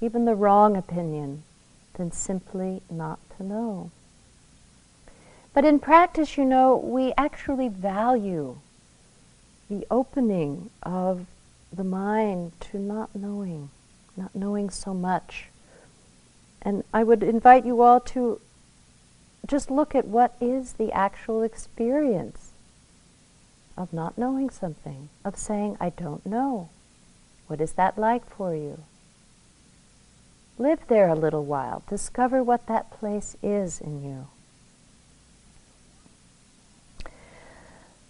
even 0.00 0.24
the 0.24 0.34
wrong 0.34 0.76
opinion, 0.76 1.42
than 1.94 2.12
simply 2.12 2.82
not 2.90 3.18
to 3.36 3.42
know. 3.42 3.90
But 5.52 5.64
in 5.64 5.80
practice, 5.80 6.36
you 6.36 6.44
know, 6.44 6.76
we 6.76 7.14
actually 7.16 7.68
value 7.68 8.58
the 9.68 9.86
opening 9.90 10.70
of 10.82 11.26
the 11.72 11.82
mind 11.84 12.52
to 12.60 12.78
not 12.78 13.14
knowing, 13.14 13.70
not 14.16 14.34
knowing 14.34 14.70
so 14.70 14.94
much. 14.94 15.46
And 16.62 16.84
I 16.92 17.02
would 17.02 17.22
invite 17.22 17.64
you 17.64 17.80
all 17.80 18.00
to 18.00 18.40
just 19.46 19.70
look 19.70 19.94
at 19.94 20.06
what 20.06 20.34
is 20.40 20.74
the 20.74 20.92
actual 20.92 21.42
experience 21.42 22.52
of 23.76 23.92
not 23.92 24.16
knowing 24.16 24.50
something, 24.50 25.08
of 25.24 25.36
saying, 25.36 25.76
I 25.80 25.90
don't 25.90 26.24
know. 26.24 26.70
What 27.46 27.60
is 27.60 27.72
that 27.72 27.98
like 27.98 28.28
for 28.28 28.54
you? 28.54 28.82
Live 30.58 30.80
there 30.88 31.08
a 31.08 31.14
little 31.14 31.44
while. 31.44 31.82
Discover 31.88 32.42
what 32.42 32.66
that 32.66 32.90
place 32.90 33.36
is 33.42 33.80
in 33.80 34.02
you. 34.02 34.28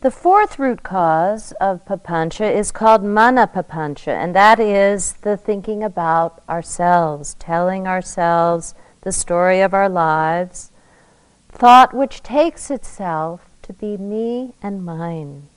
The 0.03 0.11
fourth 0.11 0.59
root 0.59 0.85
cause 0.85 1.53
of 1.61 1.85
papancha 1.85 2.55
is 2.55 2.71
called 2.71 3.03
mana 3.03 3.49
papancha, 3.49 4.13
and 4.13 4.37
that 4.37 4.61
is 4.61 5.15
the 5.23 5.37
thinking 5.37 5.83
about 5.83 6.43
ourselves, 6.49 7.35
telling 7.41 7.89
ourselves 7.89 8.75
the 9.01 9.11
story 9.11 9.61
of 9.61 9.75
our 9.75 9.89
lives, 9.89 10.71
thought 11.57 11.95
which 11.95 12.23
takes 12.23 12.71
itself 12.71 13.49
to 13.63 13.73
be 13.73 13.97
me 13.97 14.53
and 14.63 14.85
mine. 14.85 15.49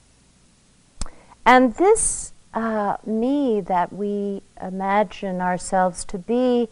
And 1.45 1.75
this 1.75 2.31
uh, 2.53 2.97
me 3.05 3.61
that 3.61 3.91
we 3.93 4.41
imagine 4.61 5.41
ourselves 5.41 6.05
to 6.05 6.17
be 6.17 6.69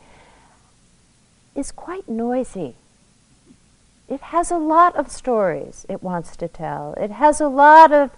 is 1.56 1.72
quite 1.72 2.08
noisy. 2.08 2.76
It 4.08 4.22
has 4.22 4.50
a 4.52 4.58
lot 4.58 4.96
of 4.96 5.12
stories 5.12 5.86
it 5.90 6.02
wants 6.02 6.38
to 6.38 6.48
tell. 6.48 6.94
It 6.94 7.12
has 7.12 7.42
a 7.42 7.50
lot 7.50 7.92
of 7.92 8.12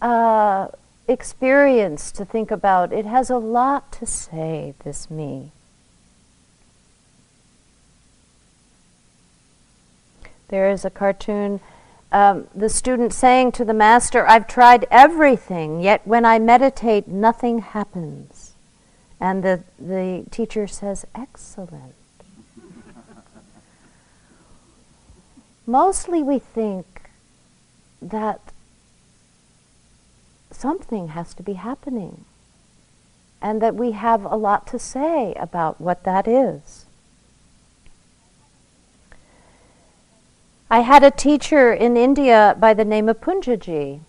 uh, 0.00 0.68
experience 1.08 2.12
to 2.12 2.24
think 2.24 2.50
about. 2.50 2.92
It 2.92 3.06
has 3.06 3.30
a 3.30 3.38
lot 3.38 3.90
to 3.92 4.06
say, 4.06 4.74
this 4.84 5.10
me. 5.10 5.50
There 10.48 10.70
is 10.70 10.84
a 10.84 10.90
cartoon, 10.90 11.60
um, 12.12 12.46
the 12.54 12.68
student 12.68 13.12
saying 13.12 13.52
to 13.52 13.64
the 13.64 13.74
master, 13.74 14.26
I've 14.26 14.46
tried 14.46 14.86
everything, 14.90 15.80
yet 15.80 16.06
when 16.06 16.24
I 16.24 16.38
meditate, 16.38 17.08
nothing 17.08 17.58
happens. 17.60 18.52
And 19.20 19.42
the, 19.42 19.64
the 19.78 20.24
teacher 20.30 20.66
says, 20.66 21.04
Excellent. 21.14 21.94
mostly 25.66 26.22
we 26.22 26.38
think 26.38 27.10
that 28.00 28.52
something 30.50 31.08
has 31.08 31.34
to 31.34 31.42
be 31.42 31.54
happening 31.54 32.24
and 33.42 33.60
that 33.60 33.74
we 33.74 33.92
have 33.92 34.24
a 34.24 34.36
lot 34.36 34.66
to 34.68 34.78
say 34.78 35.34
about 35.34 35.80
what 35.80 36.04
that 36.04 36.26
is. 36.26 36.85
I 40.68 40.80
had 40.80 41.04
a 41.04 41.12
teacher 41.12 41.72
in 41.72 41.96
India 41.96 42.56
by 42.58 42.74
the 42.74 42.84
name 42.84 43.08
of 43.08 43.20
Punjaji 43.20 44.00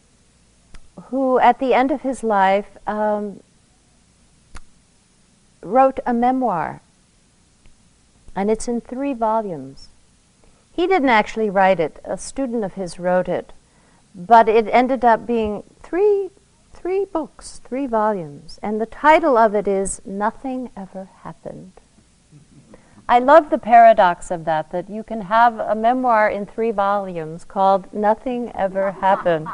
who, 1.05 1.37
at 1.39 1.59
the 1.59 1.73
end 1.73 1.91
of 1.91 2.01
his 2.01 2.23
life, 2.23 2.77
um, 2.87 3.39
wrote 5.61 5.99
a 6.05 6.13
memoir, 6.13 6.81
and 8.35 8.49
it's 8.49 8.67
in 8.67 8.81
three 8.81 9.13
volumes. 9.13 9.89
He 10.73 10.87
didn't 10.87 11.09
actually 11.09 11.49
write 11.49 11.79
it, 11.79 11.99
a 12.03 12.17
student 12.17 12.63
of 12.63 12.73
his 12.73 12.99
wrote 12.99 13.27
it, 13.27 13.53
but 14.15 14.49
it 14.49 14.67
ended 14.69 15.05
up 15.05 15.25
being 15.25 15.63
three, 15.81 16.29
three 16.73 17.05
books, 17.05 17.61
three 17.63 17.87
volumes, 17.87 18.59
and 18.61 18.81
the 18.81 18.85
title 18.85 19.37
of 19.37 19.55
it 19.55 19.67
is 19.67 20.01
Nothing 20.05 20.71
Ever 20.75 21.09
Happened. 21.21 21.73
I 23.09 23.19
love 23.19 23.49
the 23.49 23.57
paradox 23.57 24.31
of 24.31 24.43
that, 24.45 24.71
that 24.71 24.89
you 24.89 25.01
can 25.01 25.21
have 25.21 25.59
a 25.59 25.75
memoir 25.75 26.29
in 26.29 26.45
three 26.45 26.71
volumes 26.71 27.45
called 27.45 27.93
Nothing 27.93 28.51
Ever 28.53 28.91
Happened. 28.91 29.47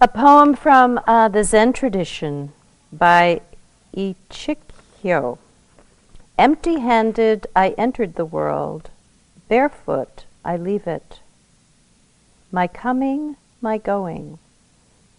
a 0.00 0.08
poem 0.08 0.56
from 0.56 1.00
uh, 1.06 1.28
the 1.28 1.44
Zen 1.44 1.72
tradition 1.72 2.52
by 2.92 3.40
Ichikyo. 3.96 5.38
Empty 6.36 6.80
handed 6.80 7.46
I 7.54 7.70
entered 7.78 8.16
the 8.16 8.24
world, 8.24 8.90
barefoot 9.48 10.24
I 10.44 10.56
leave 10.56 10.88
it. 10.88 11.20
My 12.50 12.66
coming, 12.66 13.36
my 13.60 13.78
going, 13.78 14.38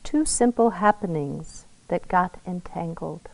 two 0.04 0.26
simple 0.26 0.72
happenings 0.72 1.66
that 1.88 2.08
got 2.08 2.40
entangled. 2.46 3.30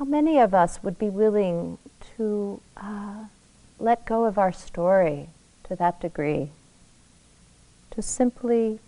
How 0.00 0.06
many 0.06 0.38
of 0.38 0.54
us 0.54 0.82
would 0.82 0.98
be 0.98 1.10
willing 1.10 1.76
to 2.16 2.62
uh, 2.74 3.24
let 3.78 4.06
go 4.06 4.24
of 4.24 4.38
our 4.38 4.50
story 4.50 5.28
to 5.64 5.76
that 5.76 6.00
degree? 6.00 6.52
To 7.90 8.00
simply 8.00 8.78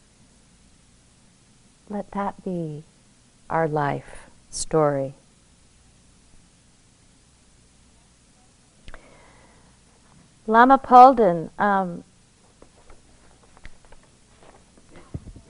let 1.90 2.12
that 2.12 2.42
be 2.42 2.84
our 3.50 3.68
life 3.68 4.30
story. 4.48 5.12
Lama 10.46 10.78
Palden 10.78 11.50
um, 11.58 12.04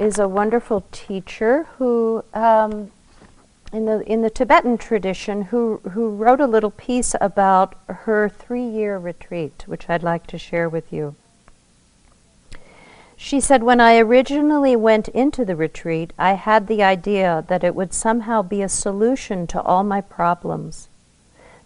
is 0.00 0.18
a 0.18 0.26
wonderful 0.26 0.84
teacher 0.90 1.68
who, 1.78 2.24
um, 2.34 2.90
in 3.72 3.86
the 3.86 4.00
in 4.02 4.22
the 4.22 4.30
Tibetan 4.30 4.76
tradition, 4.78 5.42
who 5.42 5.80
who 5.92 6.10
wrote 6.10 6.40
a 6.40 6.46
little 6.46 6.70
piece 6.70 7.14
about 7.20 7.74
her 7.86 8.28
three-year 8.28 8.98
retreat, 8.98 9.64
which 9.66 9.88
I'd 9.88 10.02
like 10.02 10.26
to 10.28 10.38
share 10.38 10.68
with 10.68 10.92
you. 10.92 11.14
She 13.16 13.38
said, 13.40 13.62
When 13.62 13.80
I 13.80 13.98
originally 13.98 14.74
went 14.74 15.06
into 15.08 15.44
the 15.44 15.54
retreat, 15.54 16.12
I 16.18 16.32
had 16.32 16.66
the 16.66 16.82
idea 16.82 17.44
that 17.46 17.62
it 17.62 17.76
would 17.76 17.94
somehow 17.94 18.42
be 18.42 18.62
a 18.62 18.68
solution 18.68 19.46
to 19.46 19.62
all 19.62 19.84
my 19.84 20.00
problems, 20.00 20.88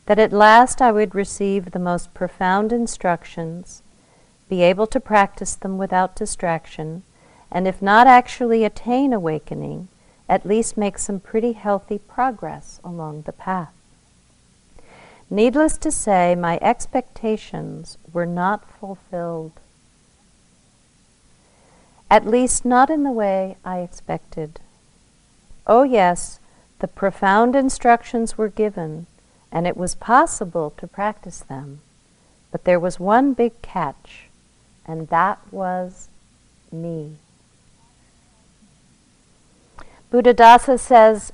that 0.04 0.18
at 0.18 0.34
last 0.34 0.82
I 0.82 0.92
would 0.92 1.14
receive 1.14 1.70
the 1.70 1.78
most 1.78 2.12
profound 2.12 2.72
instructions, 2.72 3.82
be 4.50 4.62
able 4.62 4.86
to 4.88 5.00
practice 5.00 5.54
them 5.54 5.78
without 5.78 6.14
distraction, 6.14 7.04
and 7.50 7.66
if 7.66 7.80
not 7.80 8.06
actually 8.06 8.62
attain 8.62 9.14
awakening, 9.14 9.88
at 10.28 10.46
least 10.46 10.76
make 10.76 10.98
some 10.98 11.20
pretty 11.20 11.52
healthy 11.52 11.98
progress 11.98 12.80
along 12.84 13.22
the 13.22 13.32
path. 13.32 13.72
Needless 15.30 15.76
to 15.78 15.90
say, 15.90 16.34
my 16.34 16.58
expectations 16.62 17.98
were 18.12 18.26
not 18.26 18.70
fulfilled 18.70 19.52
at 22.10 22.26
least 22.26 22.64
not 22.64 22.90
in 22.90 23.02
the 23.02 23.10
way 23.10 23.56
I 23.64 23.80
expected. 23.80 24.60
Oh, 25.66 25.82
yes, 25.82 26.38
the 26.78 26.88
profound 26.88 27.56
instructions 27.56 28.38
were 28.38 28.48
given, 28.48 29.06
and 29.50 29.66
it 29.66 29.76
was 29.76 29.94
possible 29.94 30.72
to 30.76 30.86
practice 30.86 31.40
them. 31.40 31.80
But 32.52 32.64
there 32.64 32.78
was 32.78 33.00
one 33.00 33.32
big 33.32 33.60
catch, 33.60 34.28
and 34.86 35.08
that 35.08 35.40
was 35.50 36.08
me. 36.70 37.16
Buddhadasa 40.10 40.78
says, 40.78 41.32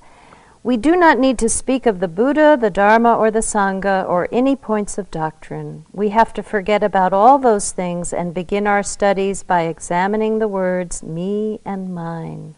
We 0.63 0.77
do 0.77 0.97
not 0.97 1.19
need 1.19 1.39
to 1.39 1.49
speak 1.49 1.87
of 1.87 2.01
the 2.01 2.09
Buddha, 2.09 2.57
the 2.61 2.71
Dharma, 2.71 3.15
or 3.15 3.31
the 3.31 3.41
Sangha, 3.41 4.09
or 4.09 4.29
any 4.33 4.57
points 4.57 4.97
of 4.97 5.11
doctrine. 5.11 5.85
We 5.93 6.09
have 6.11 6.33
to 6.35 6.43
forget 6.43 6.83
about 6.83 7.13
all 7.13 7.39
those 7.39 7.73
things 7.73 8.13
and 8.13 8.33
begin 8.33 8.67
our 8.67 8.83
studies 8.83 9.43
by 9.43 9.63
examining 9.63 10.39
the 10.39 10.49
words 10.49 11.03
me 11.03 11.61
and 11.65 11.95
mine, 11.95 12.55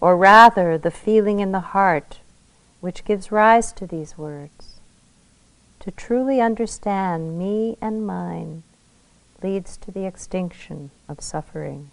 or 0.00 0.16
rather 0.16 0.78
the 0.78 0.90
feeling 0.90 1.40
in 1.40 1.52
the 1.52 1.60
heart 1.60 2.18
which 2.80 3.04
gives 3.04 3.32
rise 3.32 3.72
to 3.72 3.86
these 3.86 4.18
words. 4.18 4.74
To 5.80 5.90
truly 5.90 6.40
understand 6.40 7.38
me 7.38 7.76
and 7.80 8.06
mine 8.06 8.62
leads 9.42 9.76
to 9.78 9.90
the 9.90 10.06
extinction 10.06 10.90
of 11.08 11.22
suffering. 11.22 11.90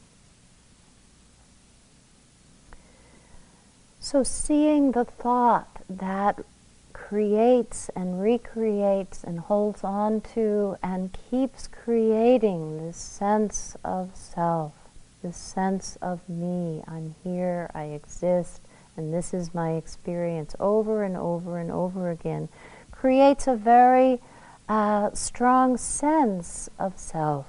So, 4.04 4.24
seeing 4.24 4.94
the 4.94 5.06
thought 5.06 5.84
that 5.88 6.44
creates 6.92 7.88
and 7.96 8.20
recreates 8.20 9.24
and 9.24 9.40
holds 9.40 9.84
on 9.84 10.22
to 10.34 10.76
and 10.82 11.16
keeps 11.30 11.68
creating 11.68 12.80
this 12.80 12.98
sense 12.98 13.78
of 13.84 14.10
self, 14.16 14.74
this 15.22 15.38
sense 15.38 16.00
of 16.02 16.28
me, 16.28 16.84
I'm 16.88 17.14
here, 17.24 17.70
I 17.76 17.84
exist, 17.84 18.62
and 18.98 19.14
this 19.14 19.36
is 19.36 19.54
my 19.54 19.74
experience 19.74 20.56
over 20.60 21.04
and 21.04 21.16
over 21.16 21.60
and 21.60 21.70
over 21.70 22.10
again, 22.10 22.50
creates 22.92 23.46
a 23.46 23.56
very 23.56 24.20
uh, 24.68 25.12
strong 25.14 25.78
sense 25.78 26.72
of 26.80 26.98
self. 26.98 27.46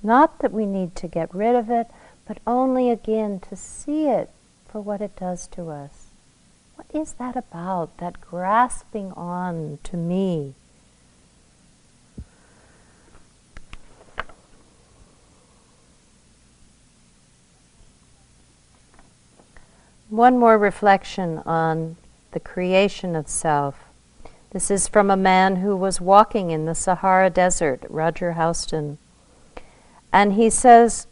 Not 0.00 0.38
that 0.38 0.52
we 0.52 0.64
need 0.64 0.94
to 0.94 1.08
get 1.08 1.34
rid 1.34 1.56
of 1.56 1.70
it, 1.70 1.88
but 2.24 2.38
only 2.46 2.88
again 2.88 3.40
to 3.50 3.56
see 3.56 4.06
it 4.06 4.30
for 4.72 4.80
what 4.80 5.02
it 5.02 5.14
does 5.16 5.46
to 5.48 5.68
us. 5.68 6.06
What 6.76 6.86
is 6.98 7.12
that 7.14 7.36
about, 7.36 7.98
that 7.98 8.22
grasping 8.22 9.12
on 9.12 9.78
to 9.84 9.98
me? 9.98 10.54
One 20.08 20.38
more 20.38 20.56
reflection 20.56 21.38
on 21.44 21.96
the 22.32 22.40
creation 22.40 23.14
of 23.14 23.28
self. 23.28 23.84
This 24.52 24.70
is 24.70 24.88
from 24.88 25.10
a 25.10 25.16
man 25.16 25.56
who 25.56 25.76
was 25.76 26.00
walking 26.00 26.50
in 26.50 26.64
the 26.64 26.74
Sahara 26.74 27.28
Desert, 27.28 27.84
Roger 27.90 28.32
Housden. 28.32 28.96
And 30.12 30.32
he 30.34 30.48
says, 30.48 31.06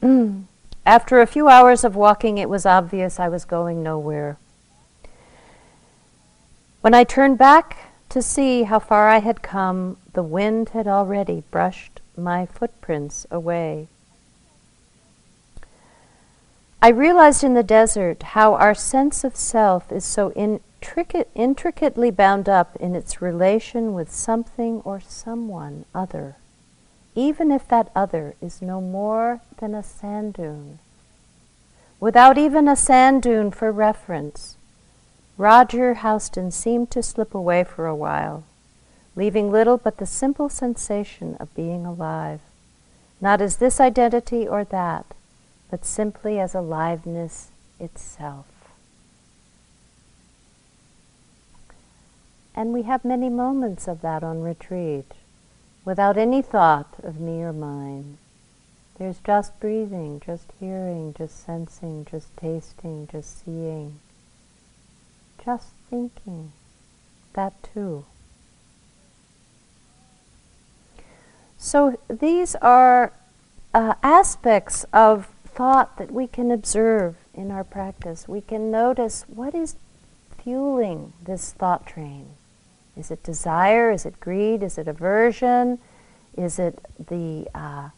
After 0.86 1.20
a 1.20 1.26
few 1.26 1.48
hours 1.48 1.84
of 1.84 1.94
walking, 1.94 2.38
it 2.38 2.48
was 2.48 2.64
obvious 2.64 3.20
I 3.20 3.28
was 3.28 3.44
going 3.44 3.82
nowhere. 3.82 4.38
When 6.80 6.94
I 6.94 7.04
turned 7.04 7.36
back 7.36 7.92
to 8.08 8.22
see 8.22 8.62
how 8.62 8.78
far 8.78 9.08
I 9.08 9.18
had 9.18 9.42
come, 9.42 9.98
the 10.14 10.22
wind 10.22 10.70
had 10.70 10.88
already 10.88 11.44
brushed 11.50 12.00
my 12.16 12.46
footprints 12.46 13.26
away. 13.30 13.88
I 16.82 16.88
realized 16.88 17.44
in 17.44 17.52
the 17.52 17.62
desert 17.62 18.22
how 18.22 18.54
our 18.54 18.74
sense 18.74 19.22
of 19.22 19.36
self 19.36 19.92
is 19.92 20.04
so 20.04 20.32
intricate, 20.32 21.28
intricately 21.34 22.10
bound 22.10 22.48
up 22.48 22.74
in 22.76 22.96
its 22.96 23.20
relation 23.20 23.92
with 23.92 24.10
something 24.10 24.80
or 24.84 24.98
someone 25.00 25.84
other 25.94 26.36
even 27.14 27.50
if 27.50 27.66
that 27.68 27.90
other 27.94 28.34
is 28.40 28.62
no 28.62 28.80
more 28.80 29.40
than 29.58 29.74
a 29.74 29.82
sand 29.82 30.34
dune. 30.34 30.78
Without 31.98 32.38
even 32.38 32.68
a 32.68 32.76
sand 32.76 33.22
dune 33.22 33.50
for 33.50 33.70
reference, 33.72 34.56
Roger 35.36 35.94
Housden 35.96 36.52
seemed 36.52 36.90
to 36.90 37.02
slip 37.02 37.34
away 37.34 37.64
for 37.64 37.86
a 37.86 37.94
while, 37.94 38.44
leaving 39.16 39.50
little 39.50 39.76
but 39.76 39.98
the 39.98 40.06
simple 40.06 40.48
sensation 40.48 41.36
of 41.40 41.54
being 41.54 41.84
alive, 41.84 42.40
not 43.20 43.40
as 43.40 43.56
this 43.56 43.80
identity 43.80 44.46
or 44.46 44.64
that, 44.64 45.06
but 45.70 45.84
simply 45.84 46.38
as 46.38 46.54
aliveness 46.54 47.50
itself. 47.78 48.46
And 52.54 52.72
we 52.72 52.82
have 52.82 53.04
many 53.04 53.28
moments 53.28 53.88
of 53.88 54.00
that 54.02 54.22
on 54.22 54.42
retreat 54.42 55.12
without 55.90 56.16
any 56.16 56.40
thought 56.40 56.86
of 57.02 57.18
me 57.18 57.42
or 57.42 57.52
mine. 57.52 58.16
There's 58.96 59.18
just 59.26 59.58
breathing, 59.58 60.22
just 60.24 60.46
hearing, 60.60 61.12
just 61.18 61.44
sensing, 61.44 62.06
just 62.08 62.28
tasting, 62.36 63.08
just 63.10 63.44
seeing, 63.44 63.98
just 65.44 65.70
thinking. 65.90 66.52
That 67.32 67.54
too. 67.74 68.04
So 71.58 71.98
these 72.08 72.54
are 72.62 73.12
uh, 73.74 73.94
aspects 74.00 74.84
of 74.92 75.26
thought 75.44 75.98
that 75.98 76.12
we 76.12 76.28
can 76.28 76.52
observe 76.52 77.16
in 77.34 77.50
our 77.50 77.64
practice. 77.64 78.28
We 78.28 78.42
can 78.42 78.70
notice 78.70 79.24
what 79.26 79.56
is 79.56 79.74
fueling 80.38 81.14
this 81.24 81.50
thought 81.50 81.84
train. 81.84 82.28
Is 83.00 83.10
it 83.10 83.22
desire? 83.22 83.90
Is 83.90 84.04
it 84.04 84.20
greed? 84.20 84.62
Is 84.62 84.76
it 84.76 84.86
aversion? 84.86 85.78
Is 86.36 86.58
it 86.58 86.78
the 87.08 87.48
uh, 87.54 87.88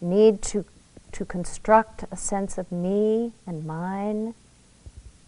need 0.00 0.40
to, 0.42 0.64
to 1.12 1.24
construct 1.24 2.04
a 2.12 2.16
sense 2.16 2.56
of 2.56 2.70
me 2.70 3.32
and 3.44 3.66
mine? 3.66 4.34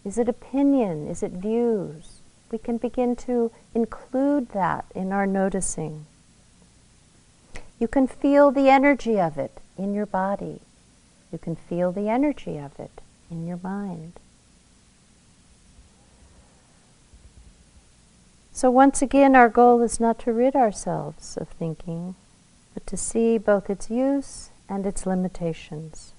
Is 0.05 0.19
it 0.19 0.29
opinion? 0.29 1.09
Is 1.09 1.23
it 1.23 1.33
views? 1.33 2.21
We 2.53 2.59
can 2.59 2.77
begin 2.77 3.17
to 3.17 3.51
include 3.75 4.51
that 4.51 4.85
in 4.95 5.13
our 5.13 5.27
noticing. 5.27 6.07
You 7.81 7.89
can 7.89 8.07
feel 8.07 8.53
the 8.53 8.69
energy 8.69 9.19
of 9.19 9.37
it 9.37 9.61
in 9.77 9.95
your 9.95 10.07
body. 10.07 10.61
You 11.33 11.39
can 11.39 11.57
feel 11.57 11.91
the 11.91 12.09
energy 12.09 12.57
of 12.59 12.79
it 12.79 13.01
in 13.31 13.47
your 13.47 13.59
mind. 13.63 14.21
So, 18.57 18.71
once 18.71 19.03
again, 19.03 19.35
our 19.35 19.49
goal 19.49 19.83
is 19.83 19.99
not 19.99 20.21
to 20.21 20.33
rid 20.33 20.55
ourselves 20.55 21.37
of 21.37 21.49
thinking, 21.49 22.15
but 22.73 22.87
to 22.87 22.97
see 22.97 23.37
both 23.37 23.69
its 23.69 23.91
use 23.91 24.51
and 24.69 24.87
its 24.87 25.07
limitations. 25.07 26.13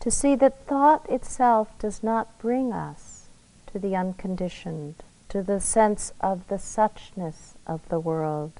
To 0.00 0.10
see 0.10 0.36
that 0.36 0.64
thought 0.66 1.06
itself 1.10 1.68
does 1.78 2.02
not 2.02 2.38
bring 2.38 2.72
us 2.72 3.28
to 3.74 3.78
the 3.78 3.94
unconditioned, 3.94 4.94
to 5.28 5.42
the 5.42 5.60
sense 5.60 6.14
of 6.18 6.48
the 6.48 6.58
suchness 6.58 7.52
of 7.66 7.86
the 7.90 8.00
world. 8.00 8.52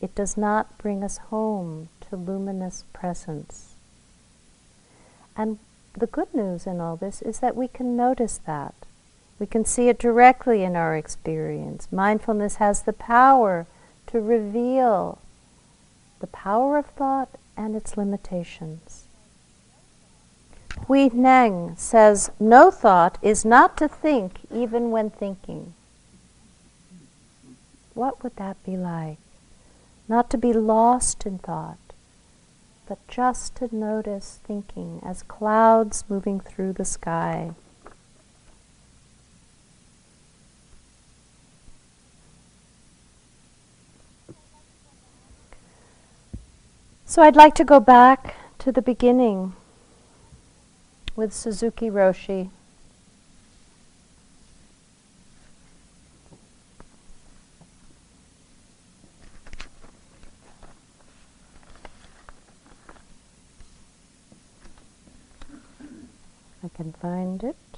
It 0.00 0.14
does 0.14 0.36
not 0.36 0.78
bring 0.78 1.02
us 1.02 1.18
home 1.18 1.88
to 2.08 2.16
luminous 2.16 2.84
presence. 2.92 3.74
And 5.36 5.58
the 5.94 6.06
good 6.06 6.32
news 6.32 6.64
in 6.64 6.80
all 6.80 6.94
this 6.94 7.22
is 7.22 7.40
that 7.40 7.56
we 7.56 7.66
can 7.66 7.96
notice 7.96 8.38
that 8.46 8.74
we 9.38 9.46
can 9.46 9.64
see 9.64 9.88
it 9.88 9.98
directly 9.98 10.62
in 10.62 10.76
our 10.76 10.96
experience. 10.96 11.88
Mindfulness 11.90 12.56
has 12.56 12.82
the 12.82 12.92
power 12.92 13.66
to 14.06 14.20
reveal 14.20 15.18
the 16.20 16.26
power 16.28 16.78
of 16.78 16.86
thought 16.86 17.30
and 17.56 17.74
its 17.74 17.96
limitations. 17.96 19.08
Hui 20.86 21.08
Neng 21.12 21.74
says, 21.76 22.30
No 22.38 22.70
thought 22.70 23.18
is 23.22 23.44
not 23.44 23.76
to 23.78 23.88
think 23.88 24.40
even 24.52 24.90
when 24.90 25.10
thinking. 25.10 25.74
What 27.94 28.22
would 28.22 28.36
that 28.36 28.62
be 28.64 28.76
like? 28.76 29.18
Not 30.08 30.30
to 30.30 30.38
be 30.38 30.52
lost 30.52 31.26
in 31.26 31.38
thought, 31.38 31.78
but 32.86 32.98
just 33.08 33.56
to 33.56 33.74
notice 33.74 34.40
thinking 34.44 35.00
as 35.04 35.22
clouds 35.22 36.04
moving 36.08 36.40
through 36.40 36.74
the 36.74 36.84
sky. 36.84 37.52
So 47.14 47.22
I'd 47.22 47.36
like 47.36 47.54
to 47.54 47.64
go 47.64 47.78
back 47.78 48.34
to 48.58 48.72
the 48.72 48.82
beginning 48.82 49.52
with 51.14 51.32
Suzuki 51.32 51.88
Roshi. 51.88 52.50
I 66.64 66.68
can 66.74 66.92
find 66.94 67.44
it. 67.44 67.73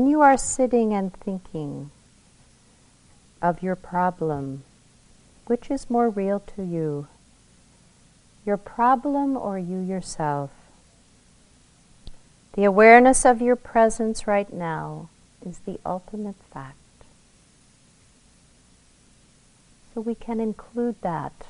When 0.00 0.08
you 0.08 0.22
are 0.22 0.38
sitting 0.38 0.94
and 0.94 1.12
thinking 1.12 1.90
of 3.42 3.62
your 3.62 3.76
problem, 3.76 4.64
Which 5.44 5.70
is 5.70 5.90
more 5.90 6.08
real 6.08 6.40
to 6.56 6.62
you? 6.62 7.06
Your 8.46 8.56
problem 8.56 9.36
or 9.36 9.58
you 9.58 9.78
yourself? 9.78 10.52
The 12.54 12.64
awareness 12.64 13.26
of 13.26 13.42
your 13.42 13.56
presence 13.56 14.26
right 14.26 14.50
now 14.50 15.10
is 15.44 15.58
the 15.58 15.78
ultimate 15.84 16.42
fact. 16.50 16.78
So 19.92 20.00
we 20.00 20.14
can 20.14 20.40
include 20.40 20.96
that 21.02 21.46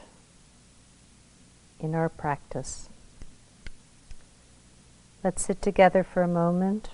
in 1.78 1.94
our 1.94 2.08
practice. 2.08 2.88
Let's 5.22 5.44
sit 5.44 5.62
together 5.62 6.02
for 6.02 6.24
a 6.24 6.28
moment. 6.28 6.90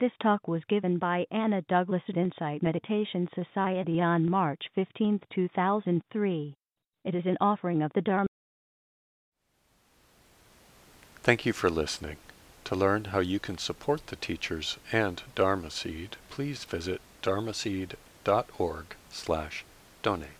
This 0.00 0.12
talk 0.22 0.46
was 0.46 0.62
given 0.68 0.98
by 0.98 1.26
Anna 1.32 1.60
Douglas 1.62 2.02
at 2.08 2.16
Insight 2.16 2.62
Meditation 2.62 3.28
Society 3.34 4.00
on 4.00 4.30
March 4.30 4.62
15, 4.76 5.20
2003. 5.34 6.54
It 7.04 7.14
is 7.16 7.26
an 7.26 7.36
offering 7.40 7.82
of 7.82 7.92
the 7.94 8.00
Dharma. 8.00 8.28
Thank 11.16 11.44
you 11.44 11.52
for 11.52 11.68
listening. 11.68 12.16
To 12.66 12.76
learn 12.76 13.06
how 13.06 13.18
you 13.18 13.40
can 13.40 13.58
support 13.58 14.06
the 14.06 14.14
teachers 14.14 14.78
and 14.92 15.20
Dharma 15.34 15.68
Seed, 15.68 16.16
please 16.30 16.62
visit 16.62 17.00
dharmaseed.org 17.24 18.86
slash 19.10 19.64
donate. 20.02 20.37